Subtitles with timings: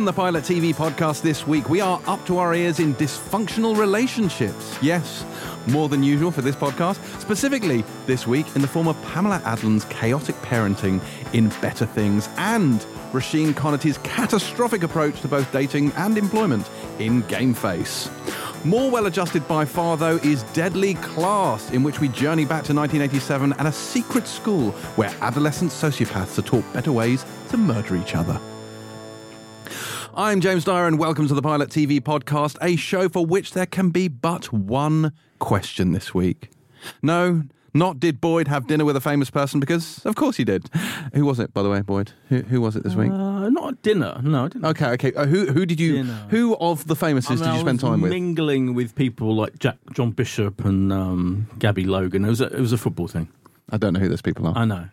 [0.00, 3.76] On the Pilot TV podcast this week, we are up to our ears in dysfunctional
[3.76, 4.78] relationships.
[4.80, 5.26] Yes,
[5.66, 6.96] more than usual for this podcast.
[7.20, 11.02] Specifically, this week, in the form of Pamela Adlon's chaotic parenting
[11.34, 12.80] in Better Things and
[13.12, 18.08] Roisin Conaty's catastrophic approach to both dating and employment in Game Face.
[18.64, 22.72] More well adjusted by far, though, is Deadly Class, in which we journey back to
[22.72, 28.14] 1987 and a secret school where adolescent sociopaths are taught better ways to murder each
[28.14, 28.40] other.
[30.14, 33.66] I'm James Dyer, and welcome to the Pilot TV podcast, a show for which there
[33.66, 36.50] can be but one question this week.
[37.00, 40.68] No, not did Boyd have dinner with a famous person, because of course he did.
[41.14, 42.12] Who was it, by the way, Boyd?
[42.28, 43.10] Who, who was it this week?
[43.12, 44.20] Uh, not dinner.
[44.22, 44.64] No, I didn't.
[44.66, 45.12] Okay, okay.
[45.14, 45.94] Uh, who who did you?
[46.02, 46.26] Dinner.
[46.30, 48.10] Who of the famouses I mean, did you spend time with?
[48.10, 52.24] Mingling with people like Jack, John Bishop and um, Gabby Logan.
[52.24, 53.28] It was a, it was a football thing.
[53.70, 54.56] I don't know who those people are.
[54.58, 54.88] I know.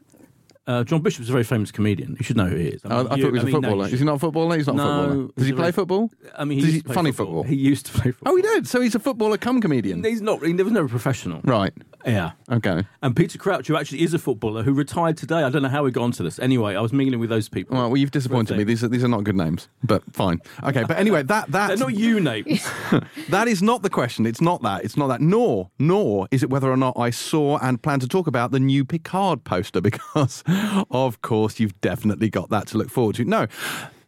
[0.68, 2.18] Uh, John Bishop's a very famous comedian.
[2.20, 2.82] You should know who he is.
[2.84, 3.88] I, I mean, thought he was I a mean, no, footballer.
[3.88, 4.58] you is he not a footballer?
[4.58, 5.28] He's not a footballer.
[5.38, 6.12] Does he play football?
[6.38, 7.44] I mean, he he- play funny football.
[7.44, 7.44] football?
[7.44, 8.34] He used to play football.
[8.34, 8.68] Oh, he did.
[8.68, 10.04] So he's a footballer come comedian.
[10.04, 10.44] He's not.
[10.46, 11.42] He was never a professional.
[11.44, 11.74] Right.
[12.06, 12.32] Yeah.
[12.50, 12.84] Okay.
[13.02, 15.44] And Peter Crouch, who actually is a footballer, who retired today.
[15.44, 16.40] I don't know how we got onto this.
[16.40, 17.76] Anyway, I was mingling with those people.
[17.76, 18.64] Well, well, you've disappointed me.
[18.64, 20.40] These are these are not good names, but fine.
[20.64, 22.70] Okay, but anyway, that that They're not you names.
[23.30, 24.26] that is not the question.
[24.26, 24.86] It's not that.
[24.86, 25.22] It's not that.
[25.22, 28.60] Nor nor is it whether or not I saw and plan to talk about the
[28.60, 30.44] new Picard poster because,
[30.92, 33.26] of course, you've definitely got that to look forward to.
[33.26, 33.48] No.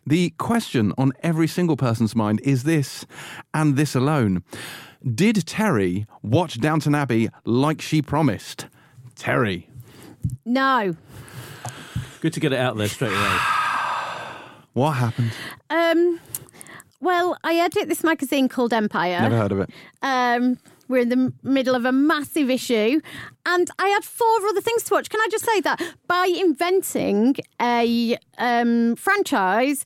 [0.06, 3.06] The question on every single person's mind is this,
[3.54, 4.44] and this alone.
[5.04, 8.68] Did Terry watch Downton Abbey like she promised?
[9.16, 9.70] Terry.
[10.46, 10.96] No.
[12.22, 13.38] Good to get it out there straight away.
[14.74, 15.32] What happened?
[15.72, 16.20] Um,
[17.02, 19.20] well, I edit this magazine called Empire.
[19.20, 19.72] Never heard of it.
[20.04, 20.58] Um,
[20.90, 23.00] we're in the middle of a massive issue,
[23.46, 25.10] and I had four other things to watch.
[25.10, 29.86] Can I just say that by inventing a um, franchise.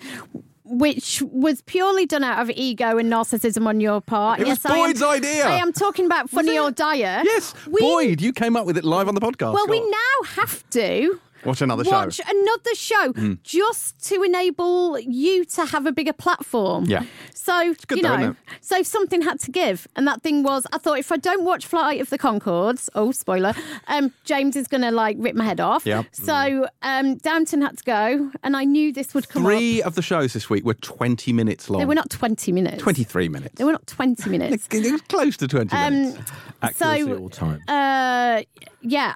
[0.66, 4.40] Which was purely done out of ego and narcissism on your part.
[4.40, 5.46] It was I am- Boyd's idea.
[5.46, 7.22] I am talking about Funny or Dire.
[7.26, 9.54] Yes, We- Boyd, you came up with it live on the podcast.
[9.54, 12.24] Well, we now have to watch another watch show.
[12.28, 16.86] Watch another show just to enable you to have a bigger platform.
[16.86, 17.04] Yeah.
[17.34, 20.78] So good you though, know, so something had to give, and that thing was I
[20.78, 23.54] thought if I don't watch Flight of the Conchords, oh spoiler,
[23.88, 25.86] um, James is going to like rip my head off.
[25.86, 26.04] Yeah.
[26.14, 29.88] So um, Downton had to go, and I knew this would come Three up.
[29.88, 31.80] of the shows this week were 20 minutes long.
[31.80, 32.82] They were not twenty minutes.
[32.82, 33.56] 23 minutes.
[33.56, 34.68] They were not twenty minutes.
[34.72, 36.32] It was close to 20 Um, minutes.
[36.62, 37.62] Accuracy So- all time.
[37.68, 38.44] uh,
[38.82, 39.16] yeah,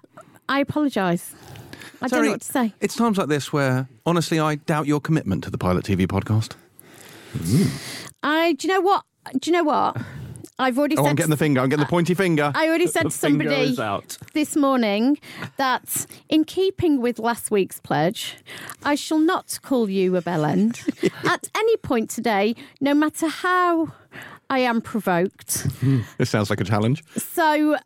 [0.50, 1.34] I apologise.
[2.02, 2.74] I don't know what to say.
[2.80, 6.54] It's times like this where, honestly, I doubt your commitment to the Pilot TV podcast.
[7.34, 7.68] Hmm.
[8.24, 9.04] I do you know what?
[9.40, 9.98] Do you know what?
[10.60, 11.62] I've already Oh, said I'm getting the finger.
[11.62, 12.52] I'm getting the pointy finger.
[12.56, 14.18] I already said The to somebody out.
[14.34, 15.20] this morning
[15.58, 18.38] that, in keeping with last week's pledge,
[18.84, 20.82] I shall not call you a bell end
[21.26, 23.92] at any point today, no matter how
[24.50, 25.62] I am provoked.
[25.80, 26.00] Hmm.
[26.18, 27.04] this sounds like a challenge.
[27.18, 27.78] So,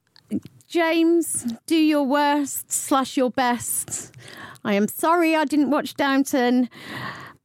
[0.76, 4.16] James, do your worst slash your best.
[4.64, 6.70] I am sorry I didn't watch Downton,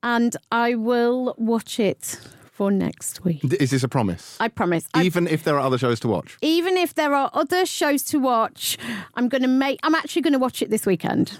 [0.04, 3.42] and I will watch it for next week.
[3.58, 4.36] Is this a promise?
[4.38, 4.86] I promise.
[4.94, 6.38] I Even if there are other shows to watch.
[6.40, 8.78] even if there are other shows to watch,
[9.14, 9.80] I'm going to make.
[9.82, 11.36] I'm actually going to watch it this weekend.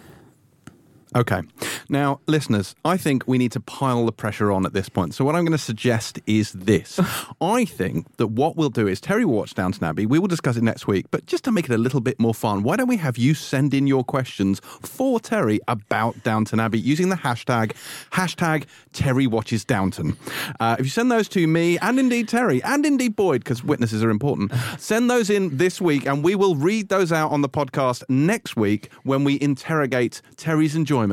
[1.17, 1.41] Okay.
[1.89, 5.15] Now, listeners, I think we need to pile the pressure on at this point.
[5.15, 7.01] So, what I'm going to suggest is this.
[7.41, 10.05] I think that what we'll do is Terry will watch Downton Abbey.
[10.05, 11.07] We will discuss it next week.
[11.11, 13.33] But just to make it a little bit more fun, why don't we have you
[13.33, 17.73] send in your questions for Terry about Downton Abbey using the hashtag,
[18.13, 20.19] hashtag Terry Watches Downton.
[20.61, 24.05] Uh, if you send those to me and indeed Terry and indeed Boyd, because witnesses
[24.05, 27.49] are important, send those in this week and we will read those out on the
[27.49, 31.06] podcast next week when we interrogate Terry's enjoyment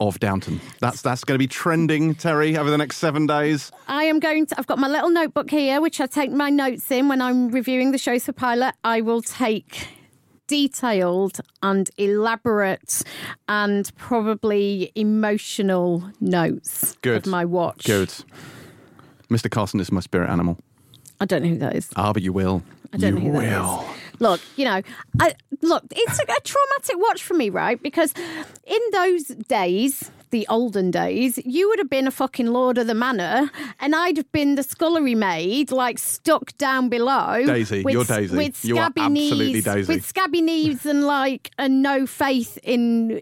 [0.00, 0.60] of Downton.
[0.80, 3.70] That's that's going to be trending, Terry, over the next seven days.
[3.88, 4.58] I am going to.
[4.58, 7.92] I've got my little notebook here, which I take my notes in when I'm reviewing
[7.92, 8.74] the shows for pilot.
[8.84, 9.88] I will take
[10.46, 13.02] detailed and elaborate
[13.48, 17.18] and probably emotional notes Good.
[17.18, 17.84] of my watch.
[17.84, 18.12] Good.
[19.30, 19.50] Mr.
[19.50, 20.58] Carson is my spirit animal.
[21.20, 21.88] I don't know who that is.
[21.96, 22.62] Ah, but you will.
[22.92, 23.80] I don't you know who that will.
[23.80, 24.20] is.
[24.20, 24.82] Look, you know,
[25.20, 27.82] I, look, it's a, a traumatic watch for me, right?
[27.82, 28.12] Because
[28.66, 32.94] in those days, the olden days, you would have been a fucking lord of the
[32.94, 33.50] manor,
[33.80, 37.44] and I'd have been the scullery maid, like stuck down below.
[37.44, 38.36] Daisy, with, you're Daisy.
[38.36, 39.94] With You are scabby absolutely knees, Daisy.
[39.94, 43.20] with scabby knees, and like a no faith in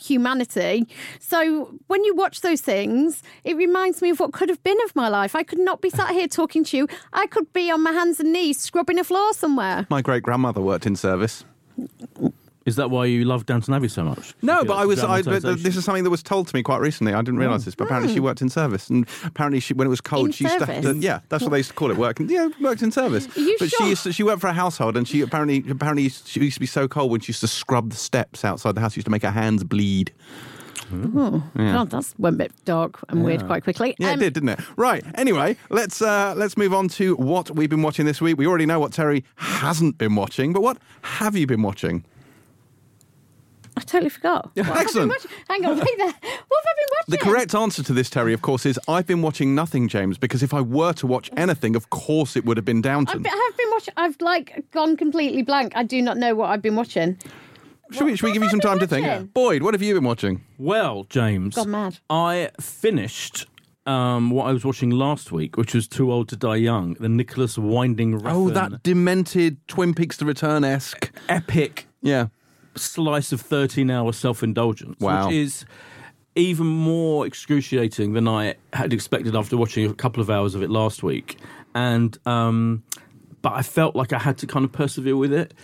[0.00, 0.86] humanity.
[1.20, 4.94] So when you watch those things, it reminds me of what could have been of
[4.96, 5.34] my life.
[5.34, 6.88] I could not be sat here talking to you.
[7.12, 9.86] I could be on my hands and knees scrubbing a floor somewhere.
[9.90, 11.44] My great grandmother worked in service.
[12.66, 14.34] Is that why you love Downton Abbey so much?
[14.42, 15.02] No, but I was.
[15.02, 17.14] I, but this is something that was told to me quite recently.
[17.14, 19.90] I didn't realise this, but apparently she worked in service, and apparently she, when it
[19.90, 20.26] was cold, Hmm.
[20.26, 20.82] In she used to have to.
[20.82, 21.02] service?
[21.02, 21.96] Yeah, that's what they used to call it.
[21.96, 22.28] Working.
[22.28, 23.28] Yeah, worked in service.
[23.36, 23.78] Are you but sure?
[23.84, 26.60] she used to, she worked for a household, and she apparently apparently she used to
[26.60, 28.94] be so cold when she used to scrub the steps outside the house.
[28.94, 30.12] She used to make her hands bleed.
[30.90, 33.94] God, that's went a bit dark and weird quite quickly.
[33.98, 34.60] Yeah, Um, it did, didn't it?
[34.76, 35.04] Right.
[35.14, 38.38] Anyway, let's uh, let's move on to what we've been watching this week.
[38.38, 42.04] We already know what Terry hasn't been watching, but what have you been watching?
[43.76, 44.50] I totally forgot.
[44.54, 45.10] What have excellent.
[45.10, 45.30] watching?
[45.48, 46.06] Hang on, wait there.
[46.06, 47.08] What have I been watching?
[47.08, 50.42] The correct answer to this, Terry, of course, is I've been watching nothing, James, because
[50.42, 53.22] if I were to watch anything, of course it would have been I've Downton.
[53.22, 53.94] been, I've been watching.
[53.96, 55.72] I've like gone completely blank.
[55.76, 57.18] I do not know what I've been watching.
[57.92, 59.06] Should we, should we give you some time been to think?
[59.06, 59.26] watching?
[59.26, 60.40] Boyd, what have you been watching?
[60.58, 61.98] Well, James, Gone mad.
[62.10, 63.46] I finished
[63.86, 67.08] um, what I was watching last week, which was Too Old to Die Young, the
[67.08, 71.12] Nicholas Winding Refn Oh, that demented Twin Peaks: The Return esque.
[71.28, 72.26] epic Yeah.
[72.76, 75.26] Slice of 13 hour self indulgence, Wow.
[75.26, 75.64] which is
[76.34, 80.70] even more excruciating than I had expected after watching a couple of hours of it
[80.70, 81.38] last week.
[81.74, 82.82] And, um,
[83.42, 85.54] but I felt like I had to kind of persevere with it.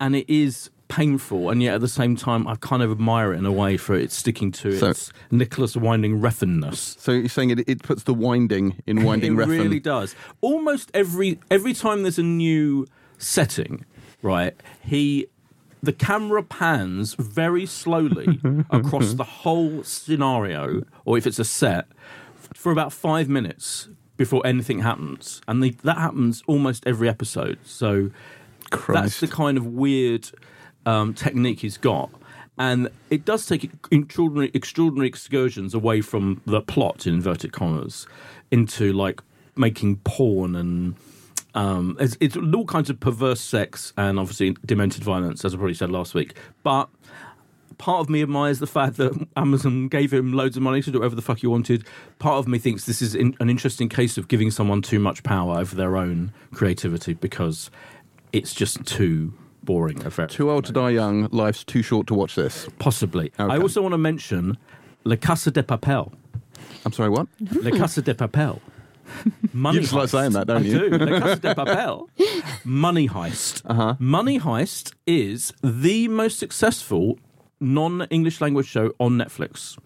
[0.00, 3.38] And it is painful, and yet at the same time, I kind of admire it
[3.38, 6.98] in a way for it sticking to So- its Nicholas Winding Refnness.
[7.00, 9.48] So you're saying it, it puts the winding in winding it Refn.
[9.48, 10.14] really does.
[10.42, 12.86] Almost every every time there's a new
[13.18, 13.84] setting,
[14.22, 14.54] right?
[14.82, 15.26] He
[15.82, 18.40] the camera pans very slowly
[18.70, 21.86] across the whole scenario, or if it's a set,
[22.54, 27.58] for about five minutes before anything happens, and the, that happens almost every episode.
[27.64, 28.10] So
[28.88, 30.30] that's the kind of weird
[30.86, 32.10] um, technique he's got.
[32.58, 38.06] And it does take extraordinary, extraordinary excursions away from the plot, in inverted commas,
[38.50, 39.20] into like
[39.56, 40.94] making porn and
[41.56, 45.74] um, it's, it's all kinds of perverse sex and obviously demented violence, as I probably
[45.74, 46.34] said last week.
[46.62, 46.88] But
[47.78, 50.98] part of me admires the fact that Amazon gave him loads of money to do
[51.00, 51.84] whatever the fuck he wanted.
[52.18, 55.22] Part of me thinks this is in, an interesting case of giving someone too much
[55.22, 57.70] power over their own creativity because
[58.32, 59.32] it's just too
[59.62, 60.04] boring.
[60.04, 61.26] a very- Too old to die young.
[61.32, 62.68] Life's too short to watch this.
[62.78, 63.32] Possibly.
[63.38, 64.56] I also want to mention
[65.04, 66.12] Le Casa de Papel.
[66.84, 67.26] I'm sorry, what?
[67.50, 68.60] Le Casa de Papel.
[69.52, 70.10] Money You just like Heist.
[70.10, 70.90] saying that, don't I you?
[70.90, 70.98] do.
[70.98, 72.06] Le Casa de Papel.
[72.64, 73.62] Money Heist.
[73.64, 73.94] Uh-huh.
[73.98, 77.18] Money Heist is the most successful
[77.60, 79.78] non-English language show on Netflix.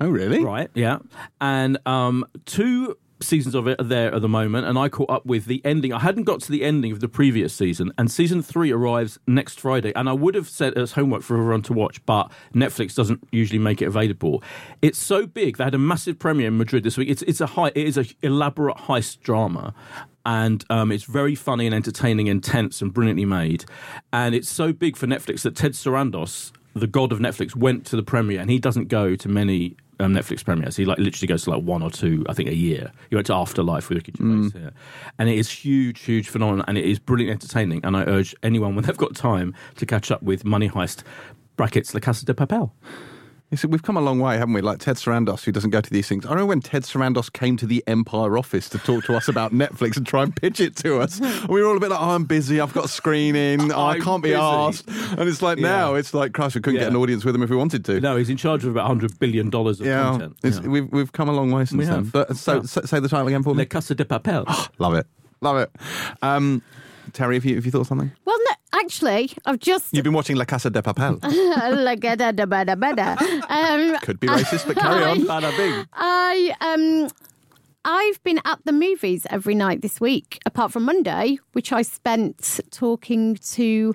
[0.00, 0.42] Oh, really?
[0.44, 0.98] Right, yeah.
[1.40, 5.26] And um, two seasons of it are there at the moment, and I caught up
[5.26, 5.92] with the ending.
[5.92, 9.60] I hadn't got to the ending of the previous season, and season three arrives next
[9.60, 9.92] Friday.
[9.94, 13.58] And I would have said as homework for everyone to watch, but Netflix doesn't usually
[13.58, 14.42] make it available.
[14.82, 15.56] It's so big.
[15.56, 17.08] They had a massive premiere in Madrid this week.
[17.08, 19.74] It's it's a high, it is a elaborate heist drama.
[20.26, 23.64] And um, it's very funny and entertaining, intense and brilliantly made.
[24.12, 27.96] And it's so big for Netflix that Ted Sarandos, the god of Netflix, went to
[27.96, 30.76] the premiere, and he doesn't go to many um, Netflix premieres.
[30.76, 32.92] He like literally goes to like one or two, I think, a year.
[33.10, 34.72] He went to Afterlife with Ricky Gervais here,
[35.18, 37.80] and it is huge, huge phenomenon, and it is brilliant entertaining.
[37.84, 41.02] And I urge anyone when they've got time to catch up with Money Heist
[41.56, 42.70] brackets La Casa de Papel.
[43.50, 44.60] You see, we've come a long way, haven't we?
[44.60, 46.26] Like Ted Sarandos, who doesn't go to these things.
[46.26, 49.52] I remember when Ted Sarandos came to the Empire office to talk to us about
[49.52, 51.18] Netflix and try and pitch it to us.
[51.18, 53.80] And we were all a bit like, oh, I'm busy, I've got a screening, oh,
[53.86, 54.86] I can't be asked.
[54.88, 57.48] And it's like now, it's like, Christ, we couldn't get an audience with him if
[57.48, 58.00] we wanted to.
[58.00, 60.36] No, he's in charge of about hundred billion dollars of yeah, content.
[60.42, 60.68] Yeah.
[60.68, 61.94] We've, we've come a long way since We then.
[61.94, 62.12] have.
[62.12, 62.62] But so, Yeah.
[62.64, 63.64] so- say the title again for La me.
[63.64, 64.44] Casa de Papel.
[64.78, 65.06] Love it.
[65.40, 65.70] Love it.
[66.20, 66.62] Um,
[67.14, 68.12] Terry, have you, have you thought of something?
[68.26, 71.20] Well, no, actually, I've just You've been watching La Casa de Papel.
[71.20, 73.16] da da da.
[73.48, 75.20] Um, Could be racist, but carry on.
[75.20, 75.86] Bada bing.
[75.92, 77.08] I um
[77.84, 82.60] I've been at the movies every night this week, apart from Monday, which I spent
[82.70, 83.94] talking to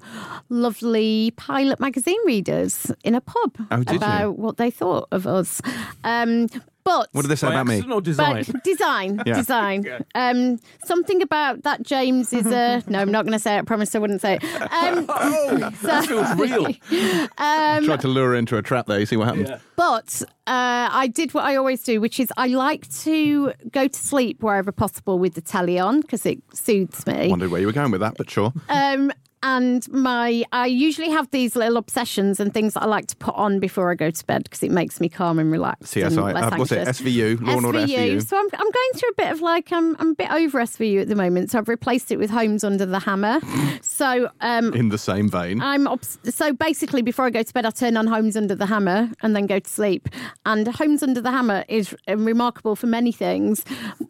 [0.50, 3.96] lovely pilot magazine readers in a pub Oh, did you?
[3.98, 5.62] about what they thought of us.
[6.04, 6.48] Um,
[6.84, 7.82] but What did they say about me?
[7.92, 8.44] or design?
[8.52, 9.34] but design, Yeah.
[9.36, 9.86] design.
[10.16, 13.00] Um, something about that James is a no.
[13.00, 13.60] I'm not going to say it.
[13.60, 14.44] I promised I wouldn't say it.
[14.44, 15.06] Um,
[15.82, 16.66] That feels real.
[17.38, 19.00] um, Tried to lure her into a trap there.
[19.00, 19.60] You see what happened?
[19.76, 24.00] But uh, I did what I always do, which is I like to go to
[24.00, 27.30] sleep wherever possible with the telly on because it soothes me.
[27.30, 28.54] Wondered where you were going with that, but sure.
[28.70, 29.12] Um,
[29.44, 33.36] and my, I usually have these little obsessions and things that I like to put
[33.36, 35.96] on before I go to bed because it makes me calm and relaxed.
[35.98, 36.34] and CSI.
[36.34, 36.88] less Uh, what's it?
[36.88, 37.42] SVU.
[37.42, 38.26] Law and Order SVU.
[38.26, 41.02] So I'm, I'm going through a bit of like I'm I'm a bit over SVU
[41.02, 41.52] at the moment.
[41.52, 43.42] So I've replaced it with Homes Under the Hammer.
[43.82, 45.60] so um, In the same vein.
[45.60, 48.68] I'm obs- so basically before I go to bed, I turn on Homes Under the
[48.68, 50.08] Hammer and then go to sleep.
[50.46, 53.66] And Homes Under the Hammer is remarkable for many things.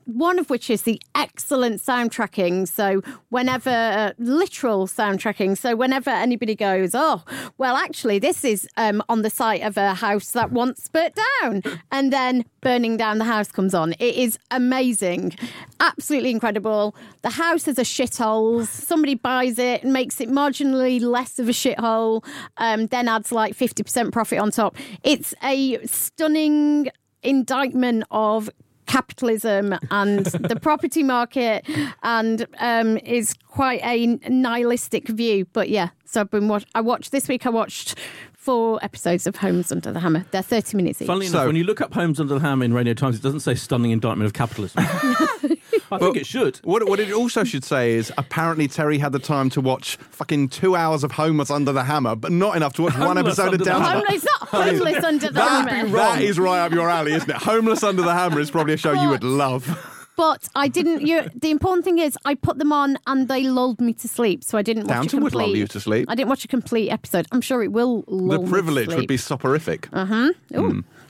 [0.05, 2.67] One of which is the excellent soundtracking.
[2.67, 5.57] So whenever uh, literal soundtracking backtracking.
[5.57, 7.23] So whenever anybody goes, oh,
[7.57, 11.63] well, actually, this is um, on the site of a house that once burnt down,
[11.91, 13.93] and then burning down the house comes on.
[13.93, 15.35] It is amazing,
[15.79, 16.95] absolutely incredible.
[17.21, 18.65] The house is a shithole.
[18.67, 22.25] Somebody buys it and makes it marginally less of a shithole,
[22.57, 24.75] um, then adds like fifty percent profit on top.
[25.03, 26.89] It's a stunning
[27.21, 28.49] indictment of
[28.85, 31.65] capitalism and the property market
[32.03, 35.45] and um, is quite a nihilistic view.
[35.53, 37.97] But yeah so i've been watch- i watched this week i watched
[38.43, 41.55] four episodes of homes under the hammer they're 30 minutes each Funnily So- enough, when
[41.55, 44.25] you look up Homes Under the Hammer in Radio Times, it doesn't say stunning indictment
[44.25, 44.83] of capitalism.
[45.91, 46.57] I think it should.
[46.63, 50.49] What, what it also should say is apparently Terry had the time to watch fucking
[50.49, 53.53] two hours of Homeless Under the Hammer, but not enough to watch one episode of
[53.53, 53.85] Under the Downton.
[53.85, 54.05] Hammer.
[54.05, 57.29] Home- it's not homeless under the That, hammer that is right up your alley, isn't
[57.29, 57.35] it?
[57.37, 59.65] Homeless Under the Hammer is probably a show you would love.
[60.15, 63.79] But i didn't you the important thing is i put them on and they lulled
[63.81, 66.09] me to sleep so i didn't watch Downton a would lull you to sleep.
[66.09, 67.25] i didn't watch a complete episode.
[67.31, 69.87] I'm sure it will lull The me to privilege would be soporific.
[69.91, 70.31] Uh-huh.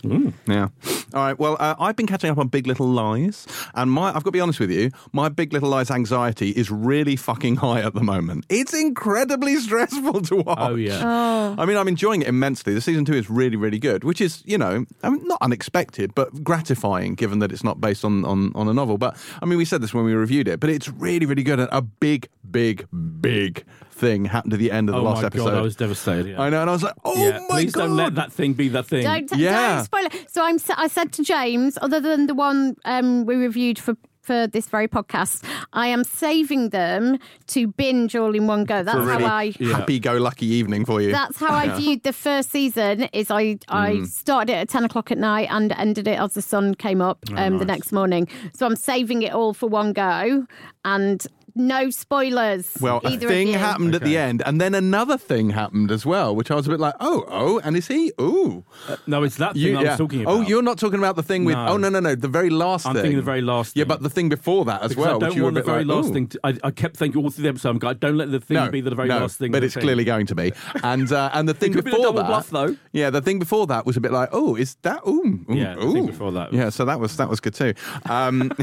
[0.05, 0.33] Ooh.
[0.47, 0.69] Yeah.
[1.13, 1.37] All right.
[1.37, 4.31] Well, uh, I've been catching up on Big Little Lies, and my I've got to
[4.31, 8.03] be honest with you, my Big Little Lies anxiety is really fucking high at the
[8.03, 8.45] moment.
[8.49, 10.57] It's incredibly stressful to watch.
[10.59, 11.01] Oh, yeah.
[11.03, 11.55] Oh.
[11.57, 12.73] I mean, I'm enjoying it immensely.
[12.73, 16.13] The season two is really, really good, which is, you know, I mean, not unexpected,
[16.15, 18.97] but gratifying given that it's not based on, on, on a novel.
[18.97, 21.59] But I mean, we said this when we reviewed it, but it's really, really good.
[21.59, 22.87] And a big, big,
[23.21, 25.45] big thing happened at the end of the Oh last my episode.
[25.45, 26.27] god, I was devastated.
[26.31, 26.41] Yeah.
[26.41, 27.31] I know, and I was like, oh yeah.
[27.31, 27.55] my Please god!
[27.55, 29.03] Please don't let that thing be that thing.
[29.03, 29.75] Don't, Yeah.
[29.75, 30.31] don't spoil it.
[30.31, 30.55] So I'm.
[30.55, 34.69] s- I said to James, other than the one um, we reviewed for for this
[34.69, 38.81] very podcast, I am saving them to binge all in one go.
[38.81, 39.53] That's really how I.
[39.59, 39.75] Yeah.
[39.75, 41.11] happy-go-lucky evening for you.
[41.11, 43.09] That's how I viewed the first season.
[43.11, 44.07] Is I I Mm.
[44.07, 47.19] started it at ten o'clock at night and ended it as the sun came up
[47.31, 48.29] Oh, um, the next morning.
[48.55, 50.47] So I'm saving it all for one go
[50.85, 52.71] and no spoilers.
[52.81, 53.59] Well, a either thing of you.
[53.59, 56.69] happened at the end, and then another thing happened as well, which I was a
[56.69, 58.11] bit like, oh, oh, and is he?
[58.19, 58.63] Ooh.
[59.07, 59.95] no, it's that thing You- I was yeah.
[59.97, 60.31] talking about.
[60.33, 61.55] Oh, you're not talking about the thing with.
[61.55, 61.67] No.
[61.69, 62.15] Oh, no, no, no.
[62.15, 62.89] The very last thing.
[62.91, 63.03] I'm thing.
[63.03, 63.81] thinking the very last thing.
[63.81, 65.15] Yeah, but the thing before that as Because well.
[65.17, 66.13] I don't you were want the very like, last ooh.
[66.13, 66.27] thing.
[66.27, 68.55] To, I, I kept thinking all through the episode, I'm going, don't let the thing
[68.55, 69.51] No, be the very no, last thing.
[69.51, 69.83] but of the it's thing.
[69.83, 70.53] clearly going to be.
[70.83, 72.75] And uh, and the thing could be a before double that, bluff, though.
[72.91, 75.01] Yeah, the thing before that was a bit like, oh, is that?
[75.07, 75.93] Ooh, ooh Yeah, the ooh.
[75.93, 77.73] thing before that was- Yeah, so that was that was good too.
[78.09, 78.51] Um,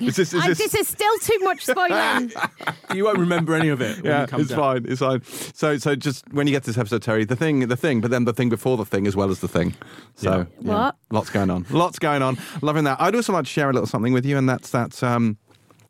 [0.00, 2.32] is this, is And this, this is still too much spoiling.
[2.94, 3.96] You won't remember any of it.
[4.02, 4.58] when yeah, it it's out.
[4.58, 4.86] fine.
[4.88, 5.22] It's fine.
[5.54, 8.10] So, so just when you get to this episode, Terry, the thing, the thing, but
[8.10, 9.74] then the thing before the thing as well as the thing.
[10.16, 10.72] So, Yeah.
[10.72, 10.96] What?
[11.12, 11.66] Lots going on.
[11.70, 12.36] Lots going on.
[12.62, 13.00] Loving that.
[13.00, 15.00] I'd also like to share a little something with you, and that's that.
[15.04, 15.36] Um,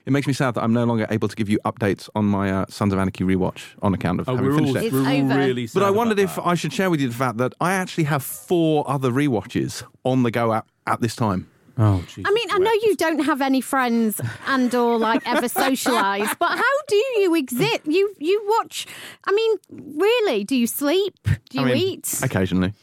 [0.07, 2.50] it makes me sad that I'm no longer able to give you updates on my
[2.50, 4.85] uh, Sons of Anarchy rewatch on account of Oh, having we're all, finished it.
[4.85, 5.38] It's we're all over.
[5.38, 6.47] really sad But I about wondered if that.
[6.47, 10.23] I should share with you the fact that I actually have four other rewatches on
[10.23, 11.49] the go at, at this time.
[11.83, 15.47] Oh, Jesus I mean, I know you don't have any friends and or like ever
[15.65, 17.81] socialise, but how do you exist?
[17.87, 18.87] You you watch.
[19.25, 19.57] I mean,
[19.97, 20.45] really?
[20.45, 21.15] Do you sleep?
[21.49, 22.21] Do you I mean, eat?
[22.23, 22.75] Occasionally.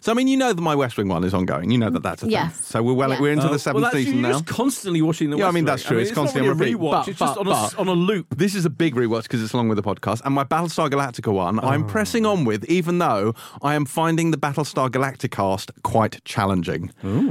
[0.00, 1.70] So, I mean, you know that my West Wing one is ongoing.
[1.70, 2.32] You know that that's a thing.
[2.32, 2.60] Yes.
[2.66, 3.20] So we're well, Yeah.
[3.20, 4.38] we're into Uh, the seventh well, that's, season you're now.
[4.40, 5.66] just constantly watching the Yeah, I West mean, Wing.
[5.72, 5.98] that's true.
[5.98, 6.82] It's not constantly on really a repeat.
[6.84, 6.90] rewatch.
[6.92, 8.26] But- it's just but- on, a, on a loop.
[8.36, 11.32] This is a big rewatch because it's along with the podcast, and my Battlestar Galactica
[11.32, 11.68] one Oh.
[11.68, 16.90] I'm pressing on with, even though I am finding the Battlestar Galacticast quite challenging,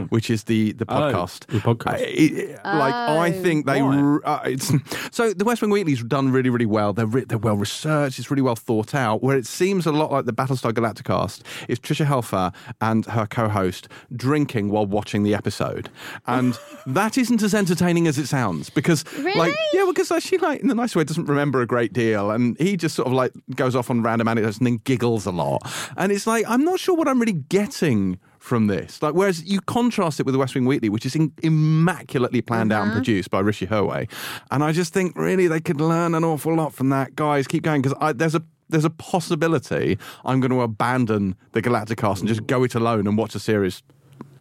[0.10, 1.46] which is the the Oh, podcast.
[1.48, 1.94] the podcast.
[1.94, 3.42] Uh, it- like I Oh.
[3.44, 3.98] think they, Why?
[3.98, 4.72] r- uh, it's
[5.12, 6.94] so the West Wing Weekly's done really really well.
[6.94, 8.20] They're re- they're well researched.
[8.20, 9.22] It's really well thought out.
[9.24, 12.41] Where it seems a lot like the Battlestar Galacticast is Tricia Helfer
[12.80, 15.90] and her co-host drinking while watching the episode,
[16.28, 16.58] and
[16.88, 19.06] that isn't as entertaining as it sounds because
[19.36, 22.58] like yeah, because she like in the nice way doesn't remember a great deal, and
[22.60, 25.62] he just sort of like goes off on random anecdotes and then giggles a lot,
[25.98, 29.02] and it's like I'm not sure what I'm really getting from this.
[29.04, 32.74] Like, whereas you contrast it with the West Wing Weekly, which is in, immaculately planned
[32.74, 33.00] out and uh-huh.
[33.00, 34.10] produced by Hrishi Hirway,
[34.50, 37.16] and I just think really they could learn an awful lot from that.
[37.16, 42.20] Guys, keep going because there's a there's a possibility I'm going to abandon the Galacticast
[42.20, 43.84] and just go it alone and watch a series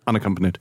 [0.07, 0.59] unaccompanied.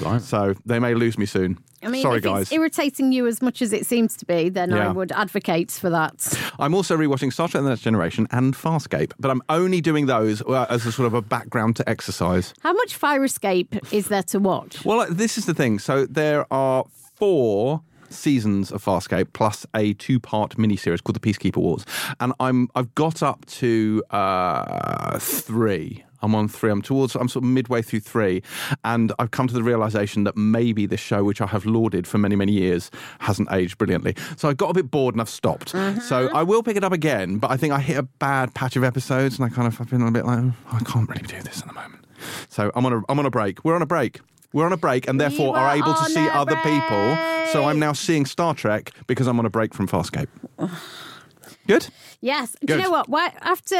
[0.00, 0.20] Right.
[0.20, 1.58] So they may lose me soon.
[1.82, 2.42] I mean, Sorry, if guys.
[2.42, 5.90] it's irritating you as much as it seems to be, then I would advocate for
[5.90, 6.36] that.
[6.58, 10.42] I'm also rewatching Star Trek: The Next Generation and Farscape, but I'm only doing those
[10.42, 12.52] uh, as a sort of a background to exercise.
[12.62, 14.84] How much Fire Escape is there to watch?
[14.84, 15.78] Well, uh, this is the thing.
[15.78, 16.84] So there are
[17.14, 21.84] four seasons of Farscape plus a two-part miniseries called The Peacekeeper Wars,
[22.20, 26.04] and I'm I've got up to uh, three.
[26.20, 26.70] I'm on three.
[26.70, 27.14] I'm towards.
[27.14, 28.42] I'm sort of midway through three,
[28.84, 32.18] and I've come to the realization that maybe this show, which I have lauded for
[32.18, 34.16] many many years, hasn't aged brilliantly.
[34.36, 35.70] So I got a bit bored and I've stopped.
[36.02, 38.74] So I will pick it up again, but I think I hit a bad patch
[38.74, 41.22] of episodes, and I kind of I've been a bit like, oh, I can't really
[41.22, 42.04] do this at the moment.
[42.48, 43.64] So I'm on a I'm on a break.
[43.64, 44.20] We're on a break.
[44.52, 47.16] We're on a break, and therefore were are able to see other people.
[47.52, 50.28] So I'm now seeing Star Trek because I'm on a break from Farscape.
[51.66, 51.88] Good.
[52.20, 52.56] Yes.
[52.64, 53.08] Do you know what?
[53.08, 53.76] Why, after,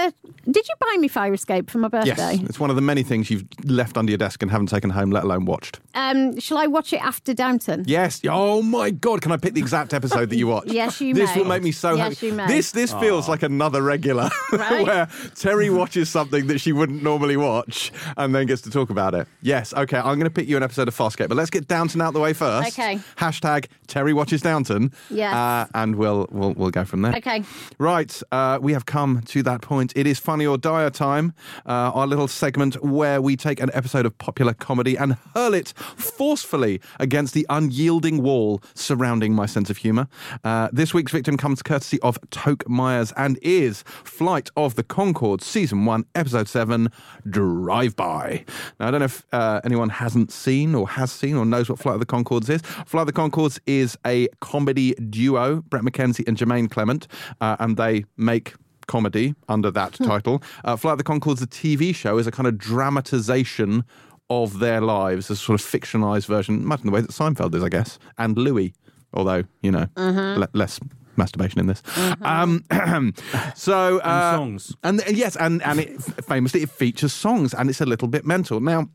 [0.49, 2.35] did you buy me Fire Escape for my birthday?
[2.35, 4.91] Yes, it's one of the many things you've left under your desk and haven't taken
[4.91, 5.81] home, let alone watched.
[5.95, 7.83] Um, shall I watch it after Downton?
[7.89, 8.21] Yes.
[8.29, 9.23] Oh my God!
[9.23, 10.69] Can I pick the exact episode that you watched?
[10.79, 11.21] Yes, you may.
[11.21, 11.41] This may.
[11.43, 12.27] will make me so Yes, happy.
[12.29, 12.47] you may.
[12.47, 14.87] This this feels like another regular Right.
[14.87, 19.15] where Terry watches something that she wouldn't normally watch and then gets to talk about
[19.15, 19.27] it.
[19.43, 19.75] Yes.
[19.75, 19.97] Okay.
[19.99, 22.21] I'm going to pick you an episode of Farscape, but let's get Downton out the
[22.21, 22.79] way first.
[22.79, 23.01] Okay.
[23.17, 24.93] Hashtag Terry watches Downton.
[25.11, 25.35] Yes.
[25.35, 27.17] Uh, and we'll we'll we'll go from there.
[27.17, 27.43] Okay.
[27.79, 29.93] Right, uh, we have come to that point.
[29.97, 31.35] It is Funny or Dire time,
[31.67, 35.73] uh, our little segment where we take an episode of popular comedy and hurl it
[35.97, 40.09] forcefully against the unyielding wall surrounding my sense of humour.
[40.45, 45.43] Uh, this week's victim comes courtesy of Toke Myers and is Flight of the Conchords,
[45.43, 46.91] Season 1, Episode 7,
[47.29, 48.45] Drive By.
[48.79, 51.79] Now, I don't know if uh, anyone hasn't seen or has seen or knows what
[51.79, 52.61] Flight of the Conchords is.
[52.63, 57.09] Flight of the Conchords is a comedy duo, Bret McKenzie and Jermaine Clement,
[57.41, 58.55] uh, and they make
[58.87, 60.43] comedy under that title.
[60.65, 63.85] Uh, Flight of the Conchords, the TV show, is a kind of dramatization
[64.31, 67.63] of their lives, a sort of fictionalized version, much in the way that Seinfeld is,
[67.63, 68.75] I guess, and Louis,
[69.15, 70.81] although, you know, le- less
[71.17, 71.83] masturbation in this.
[72.23, 72.65] Um,
[73.55, 74.75] so, uh, songs.
[74.83, 78.61] and yes, and and it, famously it features songs, and it's a little bit mental.
[78.61, 78.89] Now,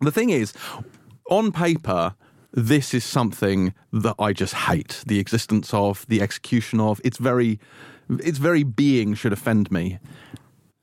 [0.00, 0.52] the thing is,
[1.30, 2.14] on paper,
[2.52, 7.00] this is something that I just hate the existence of, the execution of.
[7.04, 7.58] It's very,
[8.08, 9.98] its very being should offend me,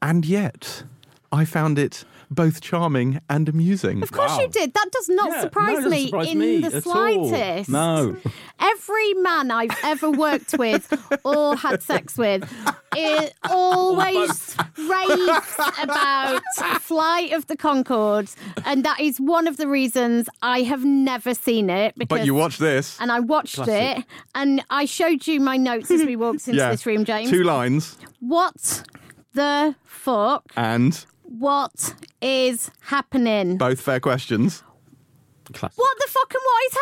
[0.01, 0.83] and yet
[1.31, 4.01] I found it both charming and amusing.
[4.01, 4.39] Of course Wow.
[4.41, 4.73] you did.
[4.73, 7.29] That does not Yeah, surprise it doesn't me surprise in me the at all.
[7.29, 7.69] slightest.
[7.69, 8.15] No.
[8.59, 10.91] Every man I've ever worked with
[11.25, 12.49] or had sex with
[12.95, 16.41] it always raves about
[16.79, 18.35] Flight of the Conchords,
[18.65, 21.95] and that is one of the reasons I have never seen it.
[21.97, 23.99] Because But you watched this, and I watched Classic.
[23.99, 27.29] it, and I showed you my notes as we walked into yeah, this room, James.
[27.29, 28.83] two lines, What
[29.33, 30.43] the fuck?
[30.55, 31.05] and
[31.39, 33.57] What is happening?
[33.57, 34.63] both fair questions.
[35.53, 35.77] Classic.
[35.77, 36.77] What the fuck and what is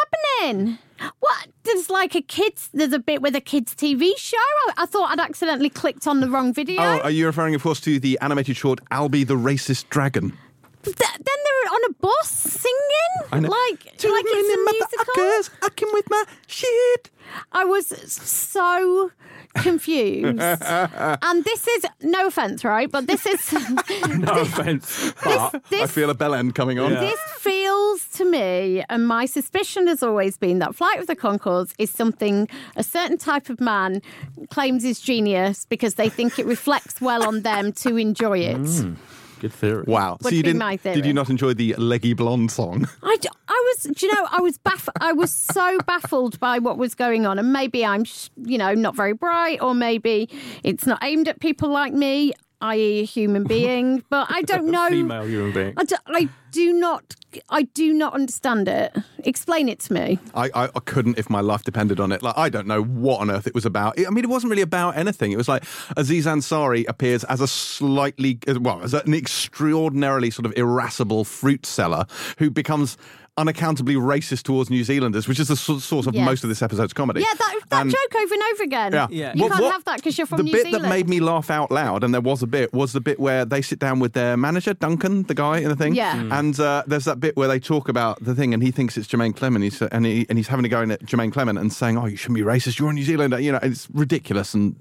[0.52, 0.78] happening?
[1.19, 1.47] What?
[1.63, 2.69] There's like a kids.
[2.73, 4.38] There's a bit with a kids' TV show.
[4.38, 6.82] I, I thought I'd accidentally clicked on the wrong video.
[6.82, 10.38] Oh, are you referring, of course, to the animated short "Albie the Racist Dragon"?
[10.84, 13.50] Th- then they're on a bus singing, I know.
[13.50, 15.23] like Two like it's a musical.
[15.23, 17.10] motherfuckers, I can with my shit.
[17.52, 19.12] I was so
[19.55, 20.39] confused.
[20.41, 22.89] and this is no offense, right?
[22.89, 23.53] But this is
[24.17, 25.13] No offense.
[25.23, 26.91] But this I feel a bell end coming on.
[26.91, 27.01] Yeah.
[27.01, 31.73] This feels to me, and my suspicion has always been that Flight of the Conchords
[31.77, 34.01] is something a certain type of man
[34.49, 38.57] claims is genius because they think it reflects well on them to enjoy it.
[38.57, 38.95] Mm.
[39.39, 39.84] Good theory.
[39.88, 40.17] Wow.
[40.21, 40.60] Would so you didn't?
[40.60, 42.88] my Did you not enjoy the Leggy Blonde song?
[43.04, 46.60] I, d- I was, do you know, I was baff- I was so baffled by
[46.60, 50.30] what was going on, and maybe I'm, sh- you know, not very bright, or maybe
[50.63, 54.04] it's not aimed at people like me, i.e., a human being.
[54.10, 54.89] But I don't know.
[54.89, 55.74] Female human being.
[55.78, 57.15] I do, I do not.
[57.50, 58.95] I do not understand it.
[59.19, 60.19] Explain it to me.
[60.34, 62.24] I, I, I couldn't if my life depended on it.
[62.24, 64.00] Like I don't know what on earth it was about.
[64.00, 65.32] I mean, it wasn't really about anything.
[65.32, 65.63] It was like
[65.95, 72.06] Aziz Ansari appears as a slightly, well, as an extraordinarily sort of irascible fruit seller
[72.39, 72.98] who becomes
[73.39, 76.25] unaccountably racist towards New Zealanders, which is the source of Yes.
[76.25, 77.21] most of this episode's comedy.
[77.21, 78.91] Yeah, that, that And- joke over and over again.
[78.93, 79.08] Yeah.
[79.10, 79.34] Yeah.
[79.36, 80.86] You What- can't what- have that because you're from the New bit Zealand.
[80.86, 83.45] that made me laugh out loud, and there was a bit, was the bit where
[83.45, 85.95] they sit down with their manager, Duncan, the guy in the thing.
[85.95, 86.15] Yeah.
[86.17, 86.32] Mm.
[86.39, 89.08] And uh, there's that bit where they talk about the thing, and he thinks it's
[89.08, 91.97] Jermaine Clement, he's, and, he, and he's having a go at Jermaine Clement and saying,
[91.97, 92.80] "Oh, you shouldn't be racist.
[92.80, 94.75] You're a New Zealander." You know, it's ridiculous and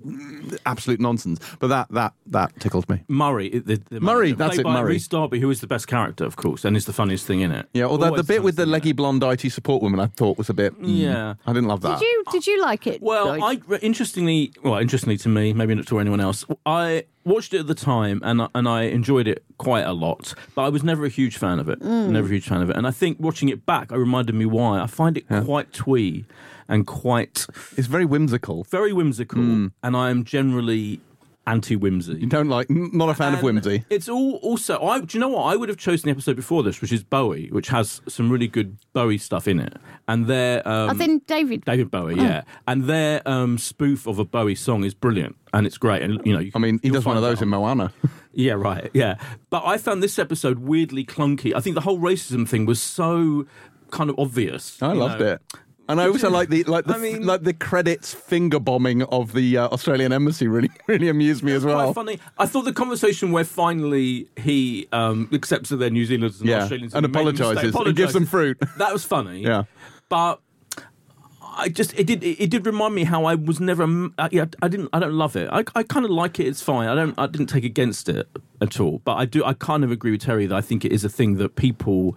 [0.66, 1.38] absolute nonsense.
[1.58, 3.02] But that that that tickled me.
[3.08, 3.48] Murray.
[3.64, 4.94] the- the Murray, played that's it, by Murray.
[4.94, 7.52] Rhys Darby, who is the best character, of course, and is the funniest thing in
[7.52, 7.68] it.
[7.72, 7.84] Yeah.
[7.84, 10.72] Although the bit with the leggy blonde IT support woman, I thought was a bit.
[10.80, 11.34] mm, Yeah.
[11.46, 11.98] I didn't love that.
[11.98, 13.02] Did you did you like it?
[13.02, 13.60] Well, Joyce?
[13.70, 16.46] I interestingly, well, interestingly to me, maybe not to anyone else.
[16.64, 20.32] I watched it at the time, and I- and I enjoyed it quite a lot.
[20.54, 21.78] But I was never a huge fan of it.
[21.80, 22.08] Mm.
[22.08, 22.76] Never a huge fan of it.
[22.76, 24.80] And I think watching it back, I reminded me why.
[24.80, 26.24] I find it quite twee
[26.70, 28.64] and quite It's very whimsical.
[28.64, 29.72] very whimsical, Mm.
[29.82, 31.00] and I am generally
[31.48, 32.14] anti whimsy.
[32.14, 33.84] You don't like, not a fan of And whimsy.
[33.90, 34.80] It's all also.
[34.82, 35.44] I, do you know what?
[35.44, 38.48] I would have chosen the episode before this, which is Bowie, which has some really
[38.48, 39.74] good Bowie stuff in it,
[40.06, 41.64] and their um, I think David.
[41.64, 45.78] David Bowie, yeah, and their um, spoof of a Bowie song is brilliant, and it's
[45.78, 47.92] great, and you know, you I mean, he does one of those in Moana.
[48.32, 49.16] yeah, right, yeah.
[49.50, 51.54] But I found this episode weirdly clunky.
[51.54, 53.46] I think the whole racism thing was so
[53.90, 54.80] kind of obvious.
[54.82, 55.26] I loved know.
[55.26, 55.42] it.
[55.88, 59.32] And I also like the like the I mean- like the credits finger bombing of
[59.32, 61.92] the uh, Australian embassy really really amused me as well.
[61.94, 62.18] funny.
[62.38, 66.62] I thought the conversation where finally he um, accepts that they're New Zealanders and Yeah,
[66.62, 68.58] Australians and made a apologises and gives them fruit.
[68.78, 69.42] That was funny.
[69.42, 69.64] Yeah.
[70.08, 70.40] but
[71.56, 73.84] I just it did it, did remind me how I was never
[74.30, 76.88] yeah I didn't I don't love it I, I kind of like it it's fine
[76.88, 78.28] I don't I didn't take against it
[78.60, 80.92] at all but I do I kind of agree with Terry that I think it
[80.92, 82.16] is a thing that people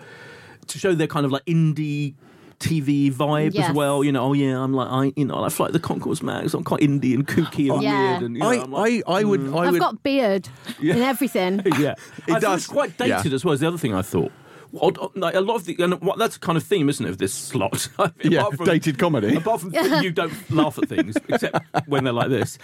[0.67, 2.13] to show their kind of like indie
[2.61, 3.69] TV vibe Yes.
[3.69, 6.21] as well you know oh yeah I'm like I you know I fly the Concourse
[6.21, 8.11] Max I'm quite indie and kooky and Yeah.
[8.11, 9.55] weird and you know, I, I'm like, I, I would, mm.
[9.59, 9.79] I I've would.
[9.79, 10.47] got beard
[10.79, 11.61] and everything.
[11.79, 11.95] yeah,
[12.27, 13.17] It I does- It's quite yeah.
[13.17, 13.53] dated as well.
[13.53, 14.31] Is the other thing I thought.
[14.71, 17.09] Well, like a lot of the and what that's a kind of theme, isn't it,
[17.09, 17.89] of this slot?
[18.23, 19.35] yeah, Apart from- dated comedy.
[19.35, 21.57] Apart from you don't laugh at things, except
[21.87, 22.57] when they're like this.